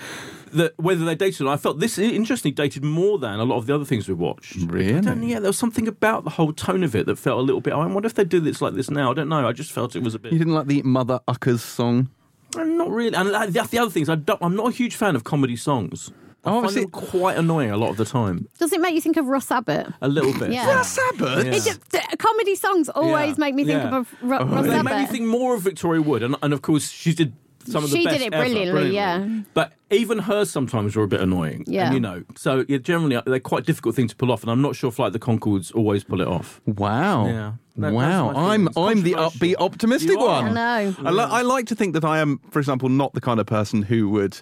[0.54, 3.58] That whether they're dated, or not, I felt this interestingly dated more than a lot
[3.58, 4.56] of the other things we watched.
[4.56, 4.96] Really?
[4.96, 7.44] I don't, yeah, there was something about the whole tone of it that felt a
[7.44, 7.74] little bit.
[7.74, 9.12] I wonder if they do this like this now.
[9.12, 9.46] I don't know.
[9.48, 10.32] I just felt it was a bit.
[10.32, 12.10] You didn't like the Mother Uckers song?
[12.56, 13.16] Uh, not really.
[13.16, 15.26] And uh, like, the, the other things, I don't, I'm not a huge fan of
[15.26, 16.12] comedy songs.
[16.46, 18.48] I Oh, find see- them quite annoying a lot of the time.
[18.60, 19.88] Does it make you think of Russ Abbott?
[20.02, 20.52] A little bit.
[20.52, 20.82] Yeah.
[20.82, 21.46] Sabbath?
[21.46, 21.52] Yeah.
[21.52, 23.36] It just- the comedy songs always Yeah.
[23.40, 23.98] make me think Yeah.
[23.98, 24.86] of Ru- Oh, Russ They Abbott.
[24.86, 27.34] made me think more of Victoria Wood, and, and of course she did
[27.66, 29.28] some of the She best did it ever, brilliantly, yeah.
[29.54, 31.66] But even hers sometimes were a bit annoying.
[31.68, 31.88] Yeah.
[31.88, 32.24] and, you know.
[32.38, 34.88] So yeah, generally uh, they're quite difficult things to pull off, and I'm not sure
[34.88, 36.62] if like the Conchords always pull it off.
[36.66, 37.26] Wow.
[37.28, 37.52] Yeah.
[37.76, 38.28] That- wow.
[38.28, 38.90] that's my I'm feeling.
[38.90, 39.48] I'm It's the controversial.
[39.50, 40.42] upbeat, optimistic You are.
[40.44, 40.58] one.
[40.58, 40.96] I know.
[41.06, 43.46] I, li- I like to think that I am, for example, not the kind of
[43.48, 44.42] person who would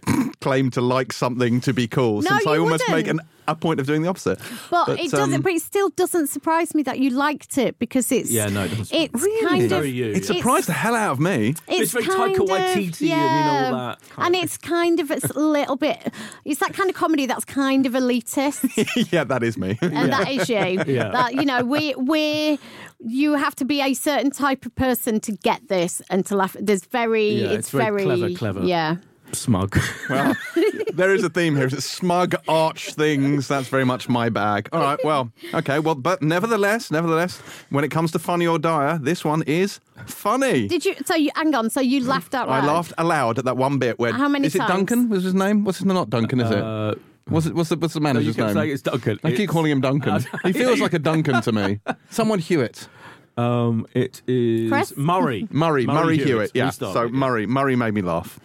[0.40, 3.20] claim to like something to be cool, No, since I you almost make wouldn't.
[3.20, 4.38] an, a point of doing the opposite.
[4.70, 5.34] But, it doesn't.
[5.34, 8.30] um, but it still doesn't surprise me that you liked it because it's.
[8.30, 9.46] Yeah, no, it doesn't surprise It's me.
[9.48, 9.94] kind Very of.
[9.94, 10.36] you, it yeah.
[10.36, 11.54] surprised the hell out of me.
[11.68, 13.64] It's very kind Taika of, Waititi and, you know, yeah.
[13.66, 16.12] all that kind and of it's kind of it's a little bit.
[16.44, 19.78] It's that kind of comedy that's kind of elitist, yeah, that is me.
[19.82, 20.56] and that is you.
[20.92, 21.10] Yeah.
[21.10, 22.58] That you know, we we
[23.04, 26.56] you have to be a certain type of person to get this and to laugh.
[26.60, 27.30] There's very.
[27.30, 28.64] Yeah, it's, it's very clever, clever.
[28.64, 28.96] Yeah.
[29.34, 29.78] Smug.
[30.08, 30.36] Well,
[30.94, 31.66] there is a theme here.
[31.66, 33.48] It's smug arch things.
[33.48, 34.68] That's very much my bag.
[34.72, 34.98] All right.
[35.04, 35.78] Well, okay.
[35.78, 37.38] Well, but nevertheless, nevertheless,
[37.70, 40.68] when it comes to funny or dire, this one is funny.
[40.68, 40.94] Did you?
[41.04, 41.70] So you hang on.
[41.70, 42.64] So you laughed out loud.
[42.64, 44.12] I laughed aloud at that one bit where.
[44.12, 44.70] How many Is it times?
[44.70, 45.08] Duncan?
[45.08, 45.64] Was his name?
[45.64, 45.94] What's his name?
[45.94, 46.58] Not Duncan, is it?
[46.62, 46.94] Uh,
[47.26, 47.54] What's it?
[47.54, 48.56] What's the, what's the you manager's kept name?
[48.56, 49.18] saying it's Duncan.
[49.22, 50.24] I keep calling him Duncan.
[50.42, 51.80] he feels like a Duncan to me.
[52.10, 52.88] Someone Hewitt.
[53.36, 54.96] Um, it is Chris?
[54.96, 55.46] Murray.
[55.50, 55.86] Murray.
[55.86, 56.50] Murray, Hewitt.
[56.54, 56.70] Yeah.
[56.70, 57.08] So.
[57.08, 57.46] Murray.
[57.46, 58.38] Murray made me laugh.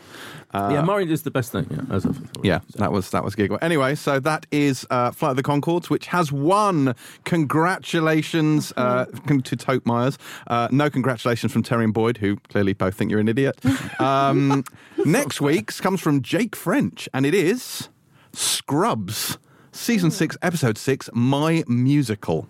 [0.53, 1.67] Yeah, Murray is the best thing.
[1.69, 3.59] Yeah, as I've- Yeah, that was that was giggle.
[3.61, 6.95] Anyway, so that is uh, Flight of the Conchords, which has won.
[7.25, 10.17] Congratulations uh, to Tote Myers.
[10.47, 13.59] Uh, no congratulations from Terry and Boyd, who clearly both think you're an idiot.
[13.99, 14.63] Um,
[15.05, 17.89] next week's comes from Jake French, and it is
[18.33, 19.37] Scrubs,
[19.71, 22.47] season six, episode six, My Musical.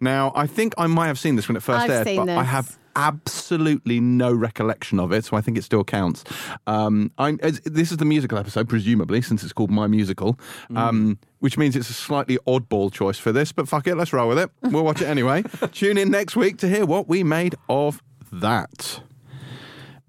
[0.00, 2.36] Now, I think I might have seen this when it 1st I've aired, seen but
[2.36, 6.24] I have absolutely no recollection of it, so I think it still counts.
[6.66, 10.38] Um, I'm, this is the musical episode, presumably, since it's called My Musical,
[10.74, 14.28] um, which means it's a slightly oddball choice for this, but fuck it, let's roll
[14.28, 14.50] with it.
[14.62, 15.44] We'll watch it anyway.
[15.72, 18.02] Tune in next week to hear what we made of
[18.32, 19.00] that.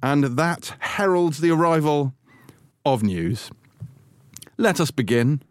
[0.01, 2.13] And that heralds the arrival
[2.83, 3.51] of news.
[4.57, 5.41] Let us begin,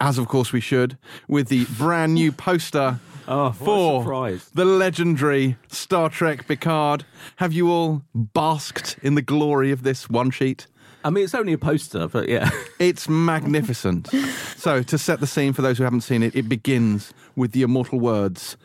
[0.00, 0.96] as of course we should,
[1.28, 2.98] with the brand new poster
[3.30, 7.04] Oh, for the legendary Star Trek Picard.
[7.36, 10.66] Have you all basked in the glory of this one sheet?
[11.04, 12.48] I mean, it's only a poster, but yeah.
[12.78, 14.08] It's magnificent.
[14.56, 17.60] so, to set the scene for those who haven't seen it, it begins with the
[17.60, 18.56] immortal words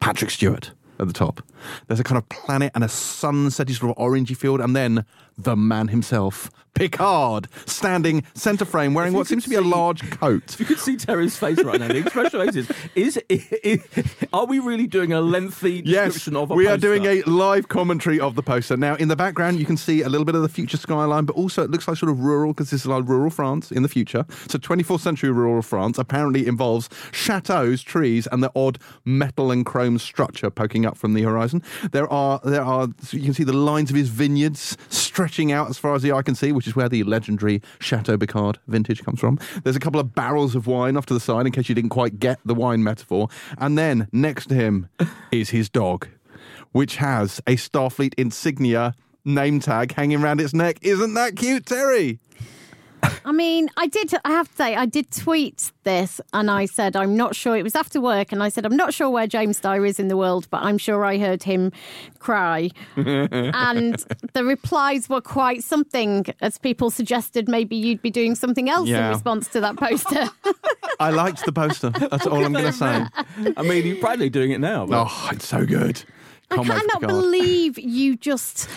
[0.00, 1.40] Patrick Stewart at the top.
[1.86, 5.04] There's a kind of planet and a sunsetty sort of orangey field, and then
[5.38, 10.54] the man himself, Picard, standing centre frame wearing what seems to be a large coat.
[10.54, 13.80] If you could see Terry's face right now, the expression on his is, is,
[14.32, 17.68] are we really doing a lengthy Yes, description of a we are doing a live
[17.68, 18.76] commentary of the poster.
[18.76, 21.36] Now, in the background, you can see a little bit of the future skyline, but
[21.36, 23.88] also it looks like sort of rural because this is like rural France in the
[23.88, 24.24] future.
[24.48, 29.98] So, 24th century rural France apparently involves chateaus, trees, and the odd metal and chrome
[29.98, 31.62] structure poking up from the horizon.
[31.92, 34.78] There are there are so you can see the lines of his vineyards
[35.22, 38.18] stretching out as far as the eye can see, which is where the legendary Chateau
[38.18, 39.38] Picard vintage comes from.
[39.62, 41.90] There's a couple of barrels of wine off to the side in case you didn't
[41.90, 44.88] quite get the wine metaphor, and then next to him
[45.30, 46.08] is his dog,
[46.72, 50.78] which has a Starfleet insignia name tag hanging around its neck.
[50.82, 52.18] Isn't that cute, Terry?
[53.24, 54.12] I mean, I did.
[54.24, 57.56] I have to say, I did tweet this, and I said I'm not sure.
[57.56, 60.08] It was after work, and I said I'm not sure where James Dyer is in
[60.08, 61.72] the world, but I'm sure I heard him
[62.18, 62.70] cry.
[62.96, 68.88] and the replies were quite something, as people suggested maybe you'd be doing something else
[68.88, 69.06] Yeah.
[69.06, 70.28] in response to that poster.
[71.00, 71.90] I liked the poster.
[71.90, 73.04] That's all I'm going to say.
[73.56, 74.86] I mean, you're probably doing it now.
[74.86, 76.02] But Oh, it's so good.
[76.50, 78.68] I Can't wait for cannot believe you just.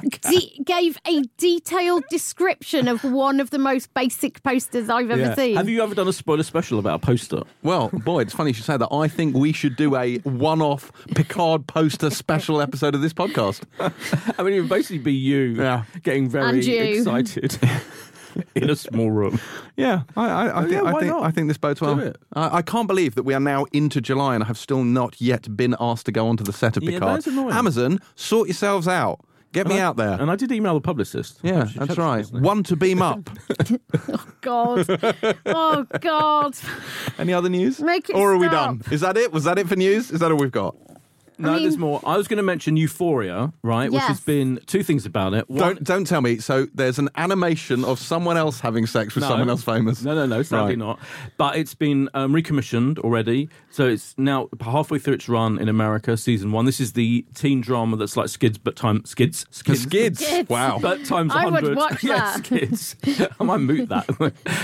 [0.00, 5.34] De- gave a detailed description of one of the most basic posters I've ever Yeah.
[5.34, 5.56] seen.
[5.56, 7.42] Have you ever done a spoiler special about a poster?
[7.62, 8.88] Well, boy, it's funny you should say that.
[8.92, 13.62] I think we should do a one-off Picard poster special episode of this podcast.
[14.38, 15.84] I mean, it would basically be you Yeah.
[16.02, 16.82] getting very And you.
[16.82, 17.58] excited
[18.54, 19.38] in a small room.
[19.76, 21.22] Yeah, I, I, I, Oh, think, yeah, I why think not?
[21.24, 21.98] I think this bodes well.
[21.98, 22.16] It.
[22.32, 25.20] I, I can't believe that we are now into July and I have still not
[25.20, 27.16] yet been asked to go onto the set of Yeah, Picard.
[27.16, 27.52] that's annoying.
[27.54, 29.20] Amazon, sort yourselves out.
[29.52, 30.20] Get me I- out there.
[30.20, 31.38] And I did email the publicist.
[31.42, 32.22] yeah, that's right.
[32.22, 32.42] doesn't?
[32.42, 33.28] One to beam up.
[34.08, 34.86] Oh God.
[35.46, 36.56] oh, God.
[37.18, 37.80] Any other news?
[37.80, 38.82] Make it or are we done?
[38.90, 39.32] Is that it?
[39.32, 40.10] Was that it for news?
[40.10, 40.74] Is that all we've got?
[41.38, 42.00] No, mean- there's more.
[42.04, 43.90] I was going to mention Euphoria, right?
[43.90, 45.48] Which has been two things about it.
[45.48, 46.38] One, Don't don't tell me.
[46.38, 49.28] So there's an animation of someone else having sex with No.
[49.30, 50.02] someone else famous.
[50.04, 50.78] No, no, no, sadly Right.
[50.78, 50.98] not.
[51.36, 53.48] But it's been um, recommissioned already.
[53.70, 56.66] So it's now halfway through its run in America, season one.
[56.66, 60.18] This is the teen drama that's like Skids, but time Skids, The Skids, skids.
[60.26, 60.48] Skids.
[60.50, 60.78] Wow.
[60.80, 61.76] But times I would 100.
[61.76, 62.44] watch yeah, that.
[62.46, 62.96] Skids.
[63.40, 64.08] I might moot that.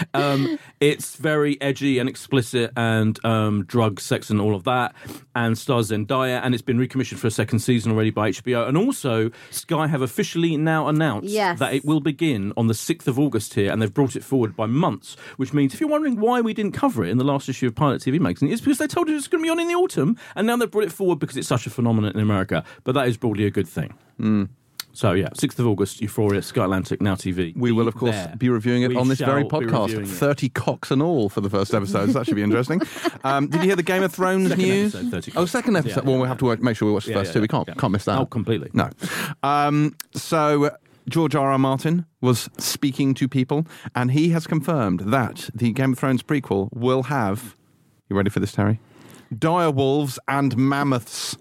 [0.15, 4.95] um, it's very edgy and explicit and um, drug, sex, and all of that.
[5.35, 6.41] And stars Zendaya.
[6.43, 8.67] And it's been recommissioned for a second season already by HBO.
[8.69, 11.59] And also, Sky have officially now announced Yes.
[11.61, 13.71] that it will begin on the 6th of August here.
[13.73, 16.73] And they've brought it forward by months, which means if you're wondering why we didn't
[16.73, 19.17] cover it in the last issue of Pilot TV Magazine, it's because they told us
[19.17, 20.17] it's going to be on in the autumn.
[20.35, 22.65] And now they've brought it forward because it's such a phenomenon in America.
[22.85, 23.95] But that is broadly a good thing.
[24.19, 24.45] Hmm.
[24.99, 27.57] So yeah, sixth of August, Euphoria, Sky Atlantic, Now TV.
[27.57, 28.35] We will, of course, there.
[28.37, 30.09] be reviewing it We on this very podcast.
[30.09, 32.09] 30 cocks and all for the first episode.
[32.11, 32.83] so that should be interesting.
[33.23, 34.97] Um, did you hear the Game of Thrones Second news?
[34.97, 36.01] episode, oh, second episode.
[36.01, 37.41] Yeah, well, yeah, we'll have to work, make sure we watch the Yeah, first two.
[37.41, 38.19] We can't, can't miss that.
[38.19, 38.71] Oh, completely.
[38.73, 38.91] No.
[39.45, 40.77] Um, so,
[41.09, 41.53] George R.
[41.53, 41.59] R.
[41.61, 46.71] Martin was speaking to people, and he has confirmed that the Game of Thrones prequel
[46.73, 47.55] will have.
[48.09, 48.81] You ready for this, Terry?
[49.39, 51.37] Dire wolves and mammoths.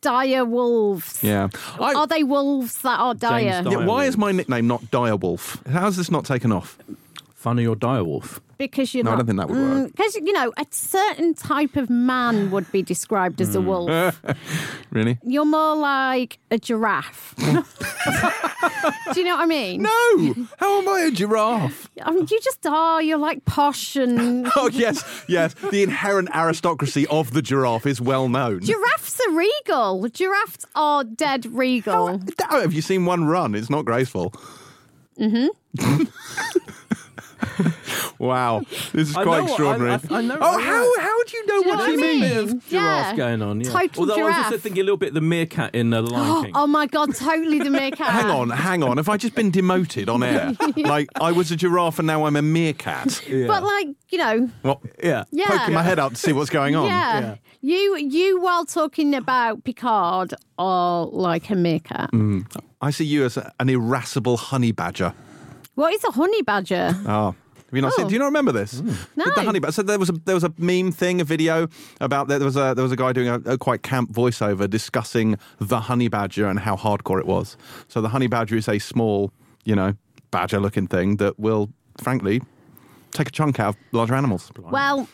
[0.00, 1.22] Dire wolves.
[1.22, 1.48] Yeah.
[1.78, 3.62] I- Are they wolves that are dire?
[3.62, 3.70] Dyer.
[3.72, 5.62] yeah, why is my nickname not Dire Wolf?
[5.70, 6.76] How's this not taken off?
[7.34, 8.40] Funny or direwolf?
[8.60, 9.18] Because you're No, I not.
[9.20, 9.90] don't think that would work.
[9.96, 14.20] Because, you know, a certain type of man would be described as a wolf.
[14.90, 15.18] Really?
[15.22, 17.32] You're more like a giraffe.
[17.38, 19.82] Do you know what I mean?
[19.82, 20.46] No!
[20.58, 21.88] How am I a giraffe?
[22.02, 23.00] I mean, you just are.
[23.00, 24.46] You're like posh and.
[24.56, 25.54] Oh, yes, yes.
[25.70, 28.60] The inherent aristocracy of the giraffe is well known.
[28.62, 30.08] Giraffes are regal.
[30.08, 32.20] Giraffes are dead regal.
[32.50, 33.54] Oh, have you seen one run?
[33.54, 34.34] It's not graceful.
[35.18, 36.04] Mm-hmm.
[38.20, 38.60] Wow,
[38.92, 39.90] this is I quite know extraordinary.
[39.92, 41.96] I- I- I know- oh, how how do you know Do you what know you
[41.96, 42.20] what I mean?
[42.20, 42.30] mean?
[42.30, 42.70] Bit of giraffe
[43.10, 43.16] Yeah.
[43.16, 43.70] going on, yeah.
[43.70, 46.44] Total Although I was also thinking a little bit the meerkat in uh, The Lion
[46.44, 46.52] King.
[46.54, 48.06] Oh my god, totally the meerkat.
[48.06, 48.96] Hang on, hang on.
[48.98, 50.52] Have I just been demoted on air?
[50.76, 53.22] Like I was a giraffe and now I'm a meerkat.
[53.48, 55.24] But like, you know, well, Yeah.
[55.32, 55.46] yeah.
[55.58, 56.86] Poking my head out to see what's going on.
[56.86, 57.20] Yeah.
[57.20, 57.34] Yeah.
[57.62, 62.10] You you while talking about Picard are like a meerkat.
[62.12, 62.46] Mm.
[62.80, 65.12] I see you as a- an irascible honey badger.
[65.74, 66.94] What is a honey badger?
[67.06, 67.34] Oh.
[67.70, 68.06] Have you not seen?
[68.06, 68.08] Oh.
[68.08, 68.80] Do you not remember this?
[68.80, 68.96] Mm.
[69.14, 69.24] No.
[69.32, 69.72] The honey badger.
[69.72, 71.68] So there was a there was a meme thing, a video
[72.00, 75.38] about there was a there was a guy doing a, a quite camp voiceover discussing
[75.60, 77.56] the honey badger and how hardcore it was.
[77.86, 79.32] So the honey badger is a small,
[79.64, 79.94] you know,
[80.32, 82.42] badger looking thing that will, frankly,
[83.12, 84.50] take a chunk out of larger animals.
[84.58, 85.08] Well,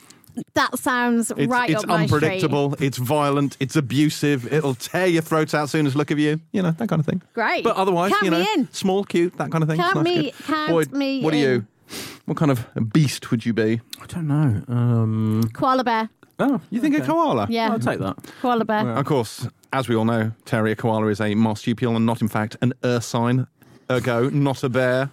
[0.54, 2.74] that sounds It's, right it's unpredictable.
[2.78, 3.56] It's violent.
[3.60, 4.50] It's abusive.
[4.50, 6.40] It'll tear your throat out soon as look of you.
[6.52, 7.20] You know that kind of thing.
[7.34, 7.64] Great.
[7.64, 8.72] But otherwise, Count you know, in.
[8.72, 9.78] small, cute, that kind of thing.
[9.78, 10.34] Count nice, me- good.
[10.44, 11.66] count Boyd, me What are you?
[11.88, 11.96] In.
[12.26, 13.80] What kind of beast would you be?
[14.00, 14.62] I don't know.
[14.68, 16.08] Um, Koala bear.
[16.38, 17.46] oh, You think a koala?
[17.48, 17.70] Yeah.
[17.72, 18.16] I'll take that.
[18.42, 18.88] Koala bear.
[18.90, 22.28] Of course, as we all know, Terry, a koala is a marsupial and not, in
[22.28, 23.46] fact, an ursine.
[23.90, 25.10] Ergo, not a bear.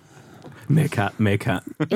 [0.74, 1.64] Meerkat, meerkat.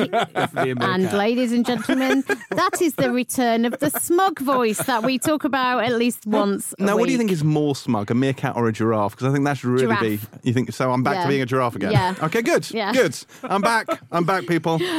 [0.56, 5.44] And ladies and gentlemen, that is the return of the smug voice that we talk
[5.44, 6.74] about at least once.
[6.80, 9.12] a Now, what do you think is more smug, a meerkat or a giraffe?
[9.16, 10.02] Because I think that should really Giraffe.
[10.02, 10.20] be.
[10.44, 10.92] You think so?
[10.92, 11.24] I'm back Yeah.
[11.24, 11.92] to being a giraffe again.
[11.92, 12.16] Yeah.
[12.22, 12.70] Okay, good.
[12.72, 12.94] Yeah.
[12.94, 13.18] Good.
[13.44, 13.88] I'm back.
[14.12, 14.80] I'm back, people.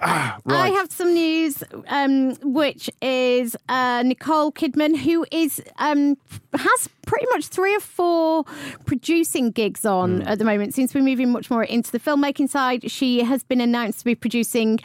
[0.00, 0.70] Ah, right.
[0.72, 6.16] I have some news, um, which is uh, Nicole Kidman, who is um,
[6.52, 8.44] has pretty much three or four
[8.84, 10.28] producing gigs on Hmm.
[10.28, 10.74] at the moment.
[10.74, 12.90] Seems to be moving much more into the filmmaking side.
[12.90, 14.80] She has been announced to be producing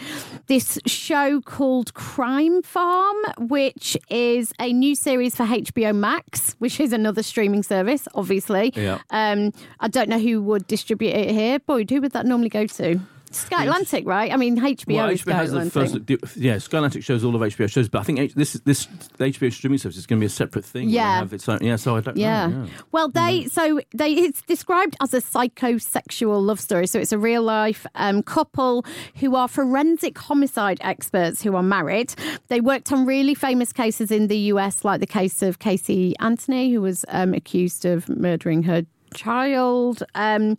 [0.48, 6.94] this show called Crime Farm, which is a new series for HBO Max, which is
[6.94, 8.72] another streaming service, obviously.
[8.76, 9.00] Yeah.
[9.10, 11.60] Um, I don't know who would distribute it here.
[11.60, 13.00] Boyd, who would that normally go to?
[13.32, 14.32] Sky Atlantic, right?
[14.32, 16.38] I mean, HBO Well, HBO has the first.
[16.38, 18.86] Yeah, Sky Atlantic shows all of HBO shows, but I think H- this this
[19.18, 20.90] the HBO streaming service is going to be a separate thing.
[20.90, 21.22] Yeah.
[21.48, 21.76] own, yeah.
[21.78, 22.48] So I don't Yeah.
[22.48, 22.68] know.
[22.92, 26.88] Well, they so they it's described as a psychosexual love story.
[26.88, 32.14] So it's a real life um, couple who are forensic homicide experts who are married.
[32.48, 36.72] They worked on really famous cases in the US, like the case of Casey Anthony,
[36.74, 40.04] who was um, accused of murdering her child.
[40.16, 40.58] Um,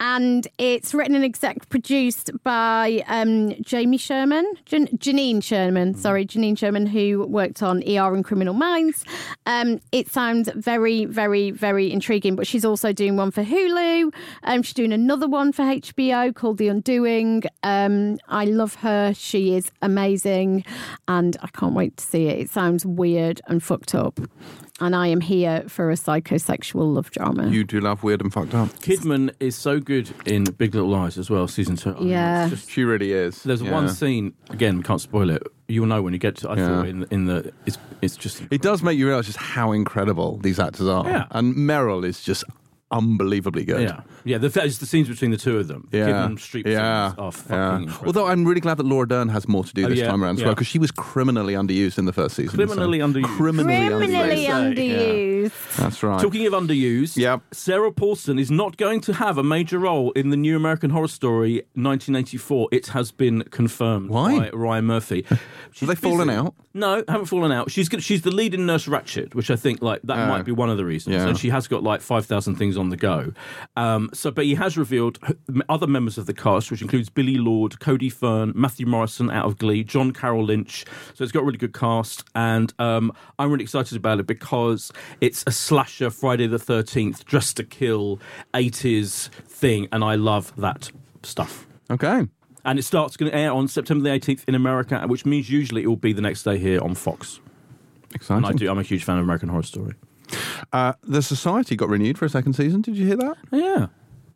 [0.00, 6.56] and it's written and exec produced by um, Jamie Sherman, Jan- Janine Sherman, sorry, Janine
[6.56, 9.04] Sherman, who worked on ER and Criminal Minds.
[9.46, 14.12] Um, it sounds very, very, very intriguing, but she's also doing one for Hulu.
[14.44, 17.42] Um, she's doing another one for HBO called The Undoing.
[17.62, 19.12] Um, I love her.
[19.14, 20.64] She is amazing,
[21.08, 22.38] and I can't wait to see it.
[22.38, 24.20] It sounds weird and fucked up.
[24.82, 27.48] And I am here for a psychosexual love drama.
[27.48, 28.68] You do love weird and fucked up.
[28.80, 31.90] Kidman is so good in Big Little Lies as well, season two.
[31.94, 32.42] I mean, Yeah.
[32.46, 33.42] it's just- She really is.
[33.42, 33.72] there's Yeah.
[33.72, 34.78] one scene again.
[34.78, 35.42] We can't spoil it.
[35.68, 36.48] You'll know when you get to.
[36.50, 36.66] I Yeah.
[36.66, 40.38] thought in in the it's it's just It does make you realise just how incredible
[40.42, 41.04] these actors are.
[41.06, 41.26] Yeah.
[41.30, 42.42] And Meryl is just
[42.90, 43.82] unbelievably good.
[43.82, 44.38] yeah yeah.
[44.38, 45.88] The it's the scenes between the two of them.
[45.92, 46.08] Yeah.
[46.08, 47.14] Kidman Streep yeah.
[47.16, 47.76] are fucking yeah.
[47.78, 48.06] incredible.
[48.06, 50.22] Although I'm really glad that Laura Dern has more to do Oh, this yeah, time
[50.22, 50.46] around as yeah.
[50.46, 52.50] well because she was criminally underused in the first season.
[52.50, 53.24] so- Criminally underused.
[53.36, 54.76] Criminally, Criminally underused.
[54.76, 55.76] underused.
[55.76, 56.20] That's right.
[56.20, 57.40] Talking of underused, Yep.
[57.52, 61.08] Sarah Paulson is not going to have a major role in the new American Horror
[61.08, 62.68] Story 1984.
[62.72, 64.38] It has been confirmed Why?
[64.38, 65.24] by Ryan Murphy.
[65.78, 66.54] Have they fallen out?
[66.74, 67.70] No, haven't fallen out.
[67.70, 70.26] She's she's the lead in Nurse Ratched, which I think like that Oh.
[70.26, 71.14] might be one of the reasons.
[71.14, 71.28] Yeah.
[71.28, 73.32] And she has got like five thousand things on the go.
[73.76, 75.18] Um, so, but he has revealed
[75.68, 79.58] other members of the cast, which includes Billie Lourd, Cody Fern, Matthew Morrison out of
[79.58, 80.84] Glee, John Carroll Lynch.
[81.14, 84.92] So it's got a really good cast, and um, I'm really excited about it because
[85.20, 88.18] it's a slasher Friday the Thirteenth, just to Kill,
[88.54, 90.90] 80s thing, and I love that
[91.22, 91.66] stuff.
[91.90, 92.26] Okay.
[92.64, 95.82] And it starts going to air on September the 18th in America, which means usually
[95.82, 97.40] it will be the next day here on Fox.
[98.14, 98.44] Exciting.
[98.44, 98.70] And I do.
[98.70, 99.94] I'm a huge fan of American Horror Story.
[100.72, 102.80] Uh, the Society got renewed for a second season.
[102.82, 103.36] Did you hear that?
[103.52, 103.86] Yeah,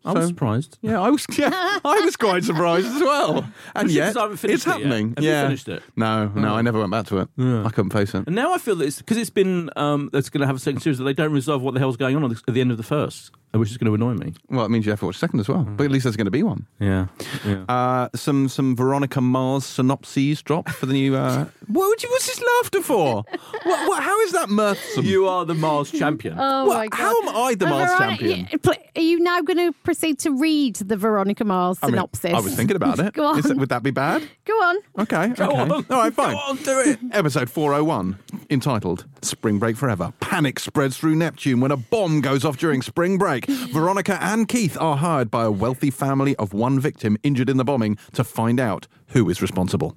[0.04, 0.78] I was So- surprised.
[0.82, 1.26] Yeah, I was.
[1.38, 1.50] Yeah,
[1.84, 3.44] I was quite surprised as well.
[3.76, 4.76] And Because yet, I haven't finished it's it yet.
[4.86, 5.14] happening.
[5.16, 5.42] Have you yeah.
[5.44, 5.82] finished it?
[5.96, 7.28] No, no, I never went back to it.
[7.38, 8.24] I couldn't face it.
[8.26, 10.58] And now I feel that it's because it's been um, that's going to have a
[10.60, 12.76] second series that they don't resolve what the hell's going on at the, end of
[12.76, 14.34] the first, which is going to annoy me.
[14.50, 15.64] Well, it means you have to watch second as well.
[15.64, 16.66] But at least there's going to be one.
[16.78, 17.06] Yeah,
[17.44, 17.64] yeah.
[17.68, 21.16] Uh, some some Veronica Mars synopses dropped for the new.
[21.16, 21.46] Uh...
[21.66, 22.10] what would you?
[22.10, 23.24] What's this laughter for?
[23.64, 25.04] what, what, how is that mirthsome?
[25.04, 26.36] you are the Mars champion.
[26.38, 26.98] Oh What- my god!
[27.00, 28.48] how am I the Mars Veronica- champion?
[28.52, 31.94] y- pl- Are you now going to proceed to read the Veronica Mars I mean,
[31.94, 32.34] synopsis?
[32.34, 33.12] I was thinking about it.
[33.14, 33.38] Go on.
[33.38, 34.28] Is that- would that be bad?
[34.44, 34.76] Go on.
[34.98, 35.28] Okay.
[35.28, 35.56] Go okay.
[35.56, 35.70] on.
[35.70, 36.32] All right, fine.
[36.32, 36.98] Go on, do it.
[37.12, 38.18] Episode 401,
[38.50, 40.12] entitled Spring Break Forever.
[40.20, 43.46] Panic spreads through Neptune when a bomb goes off during spring break.
[43.72, 47.64] Veronica and Keith are hired by a wealthy family of one victim injured in the
[47.64, 49.96] bombing to find out who is responsible.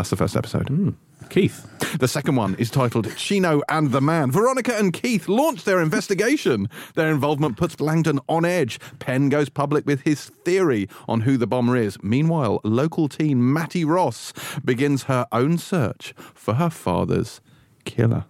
[0.00, 0.68] That's the first episode.
[0.68, 0.90] Hmm.
[1.28, 1.68] Keith.
[1.98, 4.30] The second one is titled Chino and the Man.
[4.30, 6.70] Veronica and Keith launch their investigation.
[6.94, 8.80] Their involvement puts Langdon on edge.
[8.98, 12.02] Penn goes public with his theory on who the bomber is.
[12.02, 14.32] Meanwhile, local teen Matty Ross
[14.64, 17.42] begins her own search for her father's
[17.84, 18.24] killer.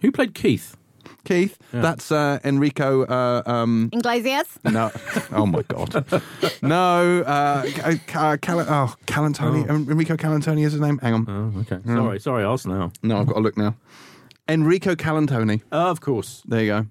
[0.00, 0.76] Who played Keith?
[1.24, 3.04] Keith, that's uh, Enrico.
[3.04, 4.58] Uh, um, Iglesias.
[4.64, 4.90] no,
[5.32, 6.22] oh my God,
[6.62, 7.22] no.
[7.22, 7.66] Uh,
[8.06, 9.68] Cal- Cal- oh, Colantoni.
[9.68, 10.98] Enrico Colantoni is his name.
[10.98, 11.26] Hang on.
[11.28, 11.80] Oh, okay.
[11.86, 12.90] Sorry, sorry, I asked now.
[13.02, 13.74] No, I've got to look now.
[14.48, 15.62] Enrico Colantoni.
[15.70, 16.42] Uh, of course.
[16.46, 16.86] There you go.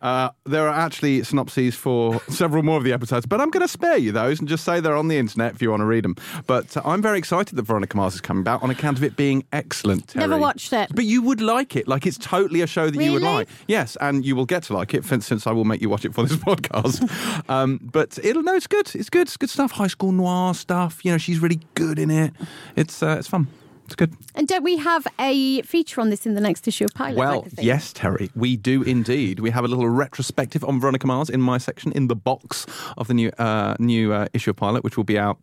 [0.00, 3.68] Uh, there are actually synopses for several more of the episodes, but I'm going to
[3.68, 6.04] spare you those and just say they're on the internet if you want to read
[6.04, 6.16] them.
[6.46, 9.16] But uh, I'm very excited that Veronica Mars is coming back on account of it
[9.16, 10.08] being excellent.
[10.08, 10.26] Terry.
[10.26, 10.90] Never watched it.
[10.94, 11.86] But you would like it.
[11.88, 13.48] Like it's totally a show that you would like.
[13.68, 16.04] Yes, and you will get to like it since, since I will make you watch
[16.04, 17.48] it for this podcast.
[17.48, 18.94] um, but it'll no, it's good.
[18.94, 19.22] It's good.
[19.22, 19.72] It's good stuff.
[19.72, 21.04] High school noir stuff.
[21.04, 22.32] You know, she's really good in it.
[22.76, 23.48] It's uh, it's fun.
[23.92, 24.16] It's good.
[24.34, 27.46] And don't we have a feature on this in the next issue of Pilot Well,
[27.58, 29.38] yes, Terry, we do indeed.
[29.38, 32.64] We have a little retrospective on Veronica Mars in my section in the box
[32.96, 35.38] of the new uh, new uh, issue of Pilot, which will be out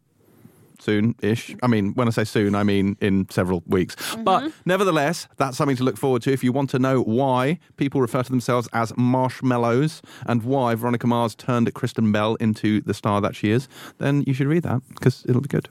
[0.79, 1.55] soon-ish.
[1.61, 3.95] I mean, when I say soon, I mean in several weeks.
[4.15, 8.01] But nevertheless, that's something to look forward to if you want to know why people
[8.01, 13.21] refer to themselves as marshmallows and why Veronica Mars turned Kristen Bell into the star
[13.21, 13.67] that she is.
[13.99, 15.69] Then you should read that because it'll be good.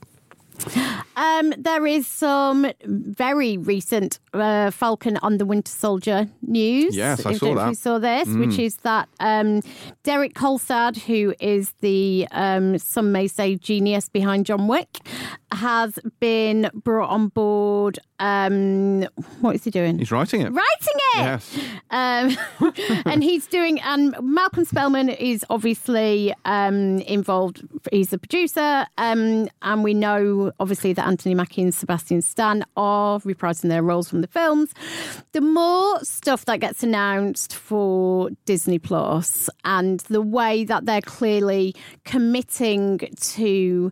[1.19, 6.95] Um, there is some very recent uh, Falcon on the Winter Soldier news.
[6.95, 7.73] Yes, I If saw that.
[7.73, 7.75] Mm.
[7.75, 9.61] saw this, which is that um,
[10.03, 14.99] Derek Kolstad, who is the um, some may say genius behind John Wick,
[15.51, 17.99] has been brought on board.
[18.19, 19.03] Um,
[19.39, 19.97] what is he doing?
[19.97, 20.51] He's writing it.
[20.51, 21.17] Writing it.
[21.17, 21.57] Yes.
[21.89, 22.37] Um,
[23.05, 27.67] and he's doing, and Malcolm Spellman is obviously um, involved.
[27.91, 33.19] He's the producer, um, and we know obviously that Anthony Mackie and Sebastian Stan are
[33.19, 34.73] reprising their roles from the films.
[35.31, 41.73] The more stuff that gets announced for Disney Plus, and the way that they're clearly
[42.03, 43.91] committing to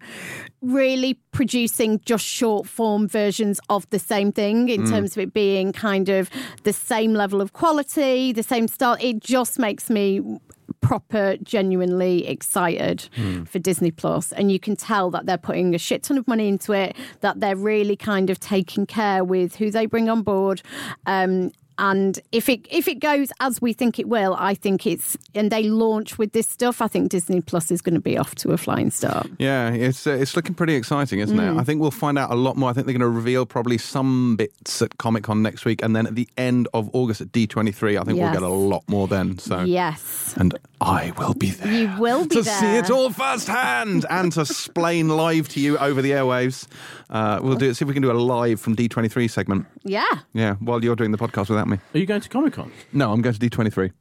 [0.61, 5.71] really producing just short form versions of the same thing in terms of it being
[5.71, 6.29] kind of
[6.63, 8.97] the same level of quality, the same style.
[8.99, 10.39] It just makes me
[10.81, 13.09] proper genuinely excited
[13.45, 14.31] for Disney Plus.
[14.31, 17.39] And you can tell that they're putting a shit ton of money into it that
[17.39, 20.61] they're really kind of taking care with who they bring on board
[21.05, 25.17] um and if it if it goes as we think it will, I think it's
[25.35, 26.81] and they launch with this stuff.
[26.81, 29.27] I think Disney Plus is going to be off to a flying start.
[29.39, 31.55] Yeah, it's uh, it's looking pretty exciting, isn't Mm.
[31.57, 31.59] it?
[31.59, 32.69] I think we'll find out a lot more.
[32.69, 35.95] I think they're going to reveal probably some bits at Comic Con next week, and
[35.95, 38.23] then at the end of August at D23, I think Yes.
[38.31, 39.37] we'll get a lot more then.
[39.37, 41.71] So, Yes, and I will be there.
[41.71, 42.43] you will be there.
[42.43, 42.59] to there.
[42.59, 46.67] see it all firsthand and to explain live to you over the airwaves.
[47.09, 47.75] Uh, we'll do it.
[47.75, 49.65] See if we can do a live from D23 segment.
[49.83, 50.05] Yeah.
[50.33, 51.77] Yeah, while you're doing the podcast without me.
[51.93, 52.71] Are you going to Comic Con?
[52.93, 53.91] No, I'm going to D23.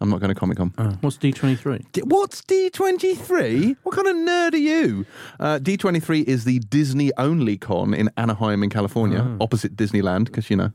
[0.00, 0.72] I'm not going to Comic Con.
[1.00, 1.92] What's D23?
[1.92, 3.76] D- What's D23?
[3.84, 5.06] What kind of nerd are you?
[5.38, 10.56] Uh, D23 is the Disney only con in Anaheim, in California, opposite Disneyland, because you
[10.56, 10.72] know.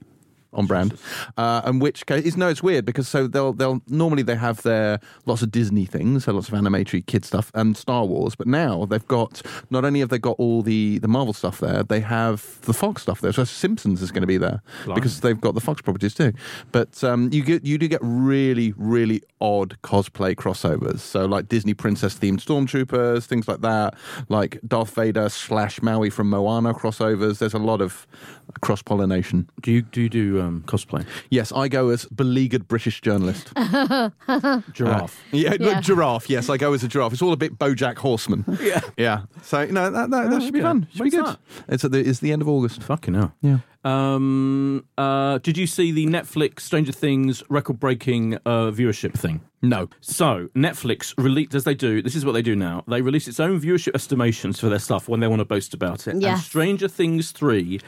[0.52, 0.97] On brand,
[1.38, 4.64] uh, in which case, it's, no, it's weird because so they'll they'll normally they have
[4.64, 8.47] their lots of Disney things, so lots of animatory kid stuff and Star Wars, but
[8.47, 12.00] now they've got not only have they got all the the Marvel stuff there, they
[12.00, 13.32] have the Fox stuff there.
[13.32, 14.64] So Simpsons is going to be there
[14.95, 16.34] because they've got the Fox properties too.
[16.72, 21.00] But um, you get you do get really really odd cosplay crossovers.
[21.00, 23.95] So like Disney princess themed stormtroopers, things like that,
[24.30, 27.39] like Darth Vader slash Maui from Moana crossovers.
[27.39, 28.08] There's a lot of
[28.62, 29.50] cross pollination.
[29.62, 31.05] Do you do you do um, cosplay?
[31.29, 33.51] Yes, I go as beleaguered British journalist.
[34.73, 35.23] Giraffe.
[35.31, 35.81] yeah, Yeah.
[35.81, 36.29] giraffe.
[36.29, 37.13] Yes, I go as a giraffe.
[37.13, 38.45] It's all a bit BoJack Horseman.
[38.61, 38.81] yeah.
[38.97, 39.21] Yeah.
[39.43, 40.67] So you know that that, that should be okay.
[40.67, 40.87] fun.
[40.93, 41.37] Should be When's good.
[41.67, 42.83] It's at the it's the end of August.
[42.83, 43.33] Fucking hell.
[43.41, 43.59] Yeah.
[43.85, 49.39] Um, uh, did you see the Netflix Stranger Things record breaking uh, viewership thing?
[49.61, 49.87] No.
[50.01, 52.01] So Netflix released as they do.
[52.01, 52.83] This is what they do now.
[52.89, 56.07] They release its own viewership estimations for their stuff when they want to boast about
[56.07, 56.15] it.
[56.15, 57.79] And Stranger Things three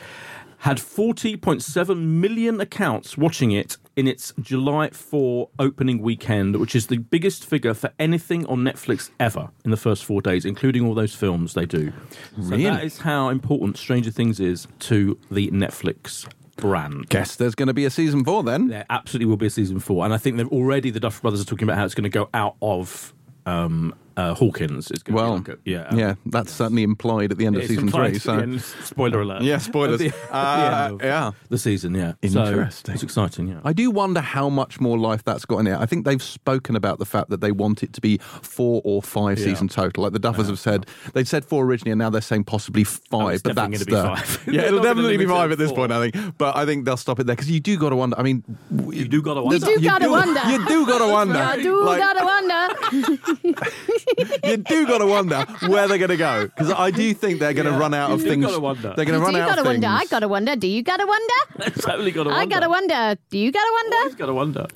[0.62, 6.98] had 40.7 million accounts watching it in its July 4 opening weekend, which is the
[6.98, 11.16] biggest figure for anything on Netflix ever in the first four days, including all those
[11.16, 11.92] films they do.
[12.38, 12.64] Really?
[12.64, 17.10] So that is how important Stranger Things is to the Netflix brand.
[17.10, 18.68] Guess there's going to be a season four then.
[18.68, 21.42] There absolutely will be a season four, and I think they've already the Duffer Brothers
[21.42, 23.16] are talking about how it's going to go out of
[23.48, 24.92] um, uh, Hawkins.
[24.92, 27.46] is going Well, to be like a, yeah, um, yeah, that's certainly implied at the
[27.46, 28.18] end of It's season three.
[28.20, 28.62] So end.
[28.62, 29.42] spoiler alert.
[29.44, 30.00] Yeah, spoilers.
[30.00, 31.32] The- Uh, the yeah.
[31.50, 31.96] the season.
[31.96, 32.92] Yeah, Interesting.
[32.92, 33.48] So it's exciting.
[33.48, 35.78] Yeah, I do wonder how much more life that's got in it.
[35.78, 39.02] I think they've spoken about the fact that they want it to be four or
[39.02, 39.46] five Yeah.
[39.46, 40.04] seasons total.
[40.04, 43.34] Like the Duffers have said, they'd said four originally, and now they're saying possibly five.
[43.36, 44.44] it's but that's gonna the be five.
[44.52, 45.78] yeah, it'll definitely be five at this four.
[45.88, 45.92] point.
[45.92, 48.18] I think, but I think they'll stop it there because you do got to wonder.
[48.20, 48.44] I mean,
[48.92, 49.66] you do got to You wonder.
[49.66, 50.42] do gotta wonder.
[50.50, 51.54] You do got to wonder.
[51.58, 54.01] You do gotta wonder.
[54.44, 57.54] you do got to wonder where they're going to go because I do think they're
[57.54, 58.46] going to Yeah, run out of things.
[58.46, 58.94] gotta wonder.
[58.96, 59.84] They're going to run out gotta of things.
[59.84, 59.88] wonder?
[59.88, 60.56] I gotta wonder.
[60.56, 61.72] Do you gotta wonder?
[61.82, 62.42] totally got to wonder.
[62.42, 63.18] I gotta wonder.
[63.30, 63.98] Do you gotta wonder?
[63.98, 64.68] Always got to wonder.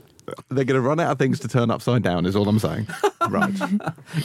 [0.50, 2.26] They're going to run out of things to turn upside down.
[2.26, 2.88] Is all I'm saying.
[3.30, 3.54] right.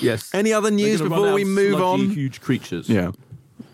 [0.00, 0.34] Yes.
[0.34, 2.10] Any other news before we move sludgy, on?
[2.10, 2.88] Huge creatures.
[2.88, 3.10] Yeah.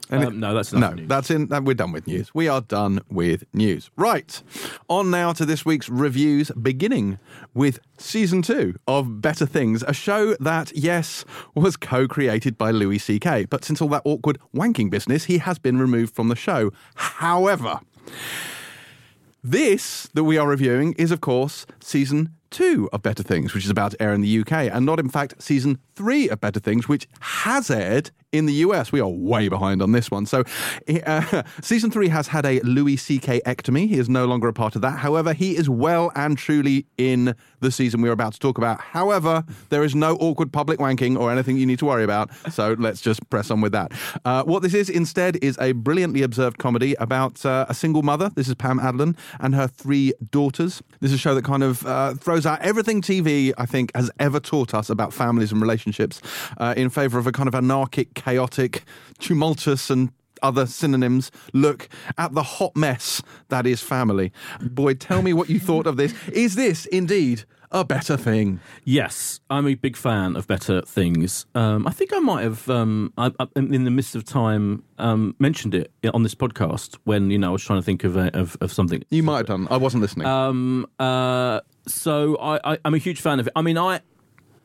[0.08, 1.08] Um, no, that's No, news.
[1.08, 1.48] that's in.
[1.48, 2.32] that- We're done with news.
[2.34, 3.90] We are done with news.
[3.96, 4.40] Right.
[4.88, 7.18] On now to this week's reviews, beginning
[7.54, 12.98] with season two of Better Things, a show that, yes, was co created by Louis
[12.98, 16.70] C.K., but since all that awkward wanking business, he has been removed from the show.
[16.94, 17.80] However,
[19.42, 23.70] this that we are reviewing is, of course, season two of Better Things, which is
[23.70, 26.88] about to air in the UK, and not, in fact, season three of Better Things,
[26.88, 28.92] which has aired in the US.
[28.92, 30.26] We are way behind on this one.
[30.26, 30.44] So,
[31.06, 33.40] uh, season three has had a Louis C.K.
[33.46, 33.88] ectomy.
[33.88, 34.98] He is no longer a part of that.
[34.98, 38.80] However, he is well and truly in the season we're about to talk about.
[38.80, 42.30] However, there is no awkward public wanking or anything you need to worry about.
[42.52, 43.92] So, let's just press on with that.
[44.24, 48.30] Uh, what this is instead is a brilliantly observed comedy about uh, a single mother.
[48.34, 50.82] This is Pam Adlon and her three daughters.
[51.00, 54.10] This is a show that kind of uh, throws out everything TV, I think, has
[54.18, 56.20] ever taught us about families and relationships
[56.58, 58.82] uh, in favor of a kind of anarchic, chaotic,
[59.20, 60.10] tumultuous, and
[60.42, 64.32] other synonyms look at the hot mess that is family.
[64.60, 66.12] Boyd, tell me what you thought of this.
[66.32, 68.58] Is this indeed a better thing?
[68.84, 71.46] Yes, I'm a big fan of Better Things.
[71.54, 75.36] Um, I think I might have, um, I, I, in the midst of time, um,
[75.38, 78.36] mentioned it on this podcast when you know I was trying to think of a,
[78.36, 79.04] of, of something.
[79.08, 79.68] You might have done.
[79.70, 80.26] I wasn't listening.
[80.26, 83.52] Um, uh, so I, I, I'm a huge fan of it.
[83.54, 84.00] I mean, I.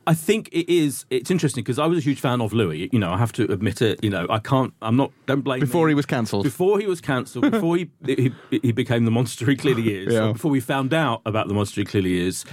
[0.07, 1.05] I think it is.
[1.09, 2.89] It's interesting because I was a huge fan of Louis.
[2.91, 4.03] You know, I have to admit it.
[4.03, 4.73] You know, I can't.
[4.81, 5.11] I'm not.
[5.27, 5.91] Don't blame Before me.
[5.91, 6.43] he was cancelled.
[6.43, 7.49] Before he was cancelled.
[7.51, 10.13] Before he, he he became the monster he clearly is.
[10.13, 10.31] Yeah.
[10.31, 12.45] Before we found out about the monster he clearly is.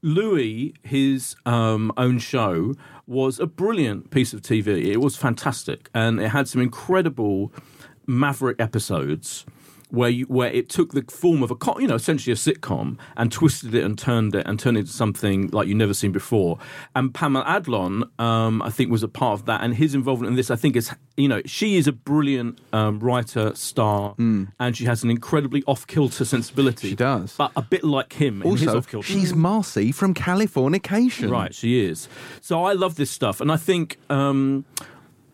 [0.00, 2.74] Louis, his um, own show,
[3.06, 4.86] was a brilliant piece of TV.
[4.86, 7.52] It was fantastic, and it had some incredible
[8.06, 9.44] maverick episodes
[9.90, 13.32] where you, where it took the form of a you know essentially a sitcom and
[13.32, 16.58] twisted it and turned it and turned it into something like you've never seen before.
[16.94, 20.36] And Pamela Adlon, um, I think, was a part of that, and his involvement in
[20.36, 24.84] this, I think, is you know she is a brilliant um, writer, star, and she
[24.84, 26.90] has an incredibly off kilter sensibility.
[26.90, 27.34] She does.
[27.36, 31.30] but a bit like him in his Also, she's Marcy from Californication.
[31.30, 32.08] Right, she is.
[32.40, 34.64] So I love this stuff, and I think um,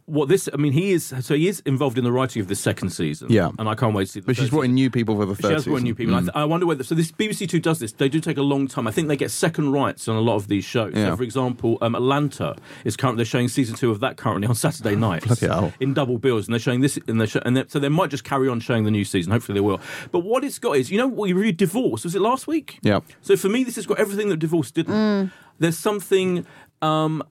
[0.07, 0.48] what this.
[0.52, 1.14] I mean, he is.
[1.20, 3.28] So he is involved in the writing of the second season.
[3.30, 3.50] Yeah.
[3.59, 4.20] and I can't wait to see.
[4.20, 5.94] The But she's brought in new people for the third She has brought in new
[5.94, 6.14] people.
[6.14, 6.84] I, th- I wonder whether.
[6.84, 7.92] So this BBC Two does this.
[7.92, 8.86] They do take a long time.
[8.86, 10.92] I think they get second rights on a lot of these shows.
[10.94, 11.11] Yeah.
[11.11, 14.55] So, for example, um, Atlanta is currently they're showing season two of that currently on
[14.66, 15.42] Saturday nights
[15.80, 16.98] in double bills, and they're showing this.
[17.09, 19.32] And they're show, and they're, so they might just carry on showing the new season.
[19.32, 19.80] Hopefully, they will.
[20.12, 22.05] But what it's got is, you know, we reviewed Divorce.
[22.05, 22.78] Was it last week?
[22.82, 23.00] Yeah.
[23.22, 25.32] So for me, this has got everything that Divorce didn't.
[25.59, 26.44] There's something
[26.82, 27.22] um,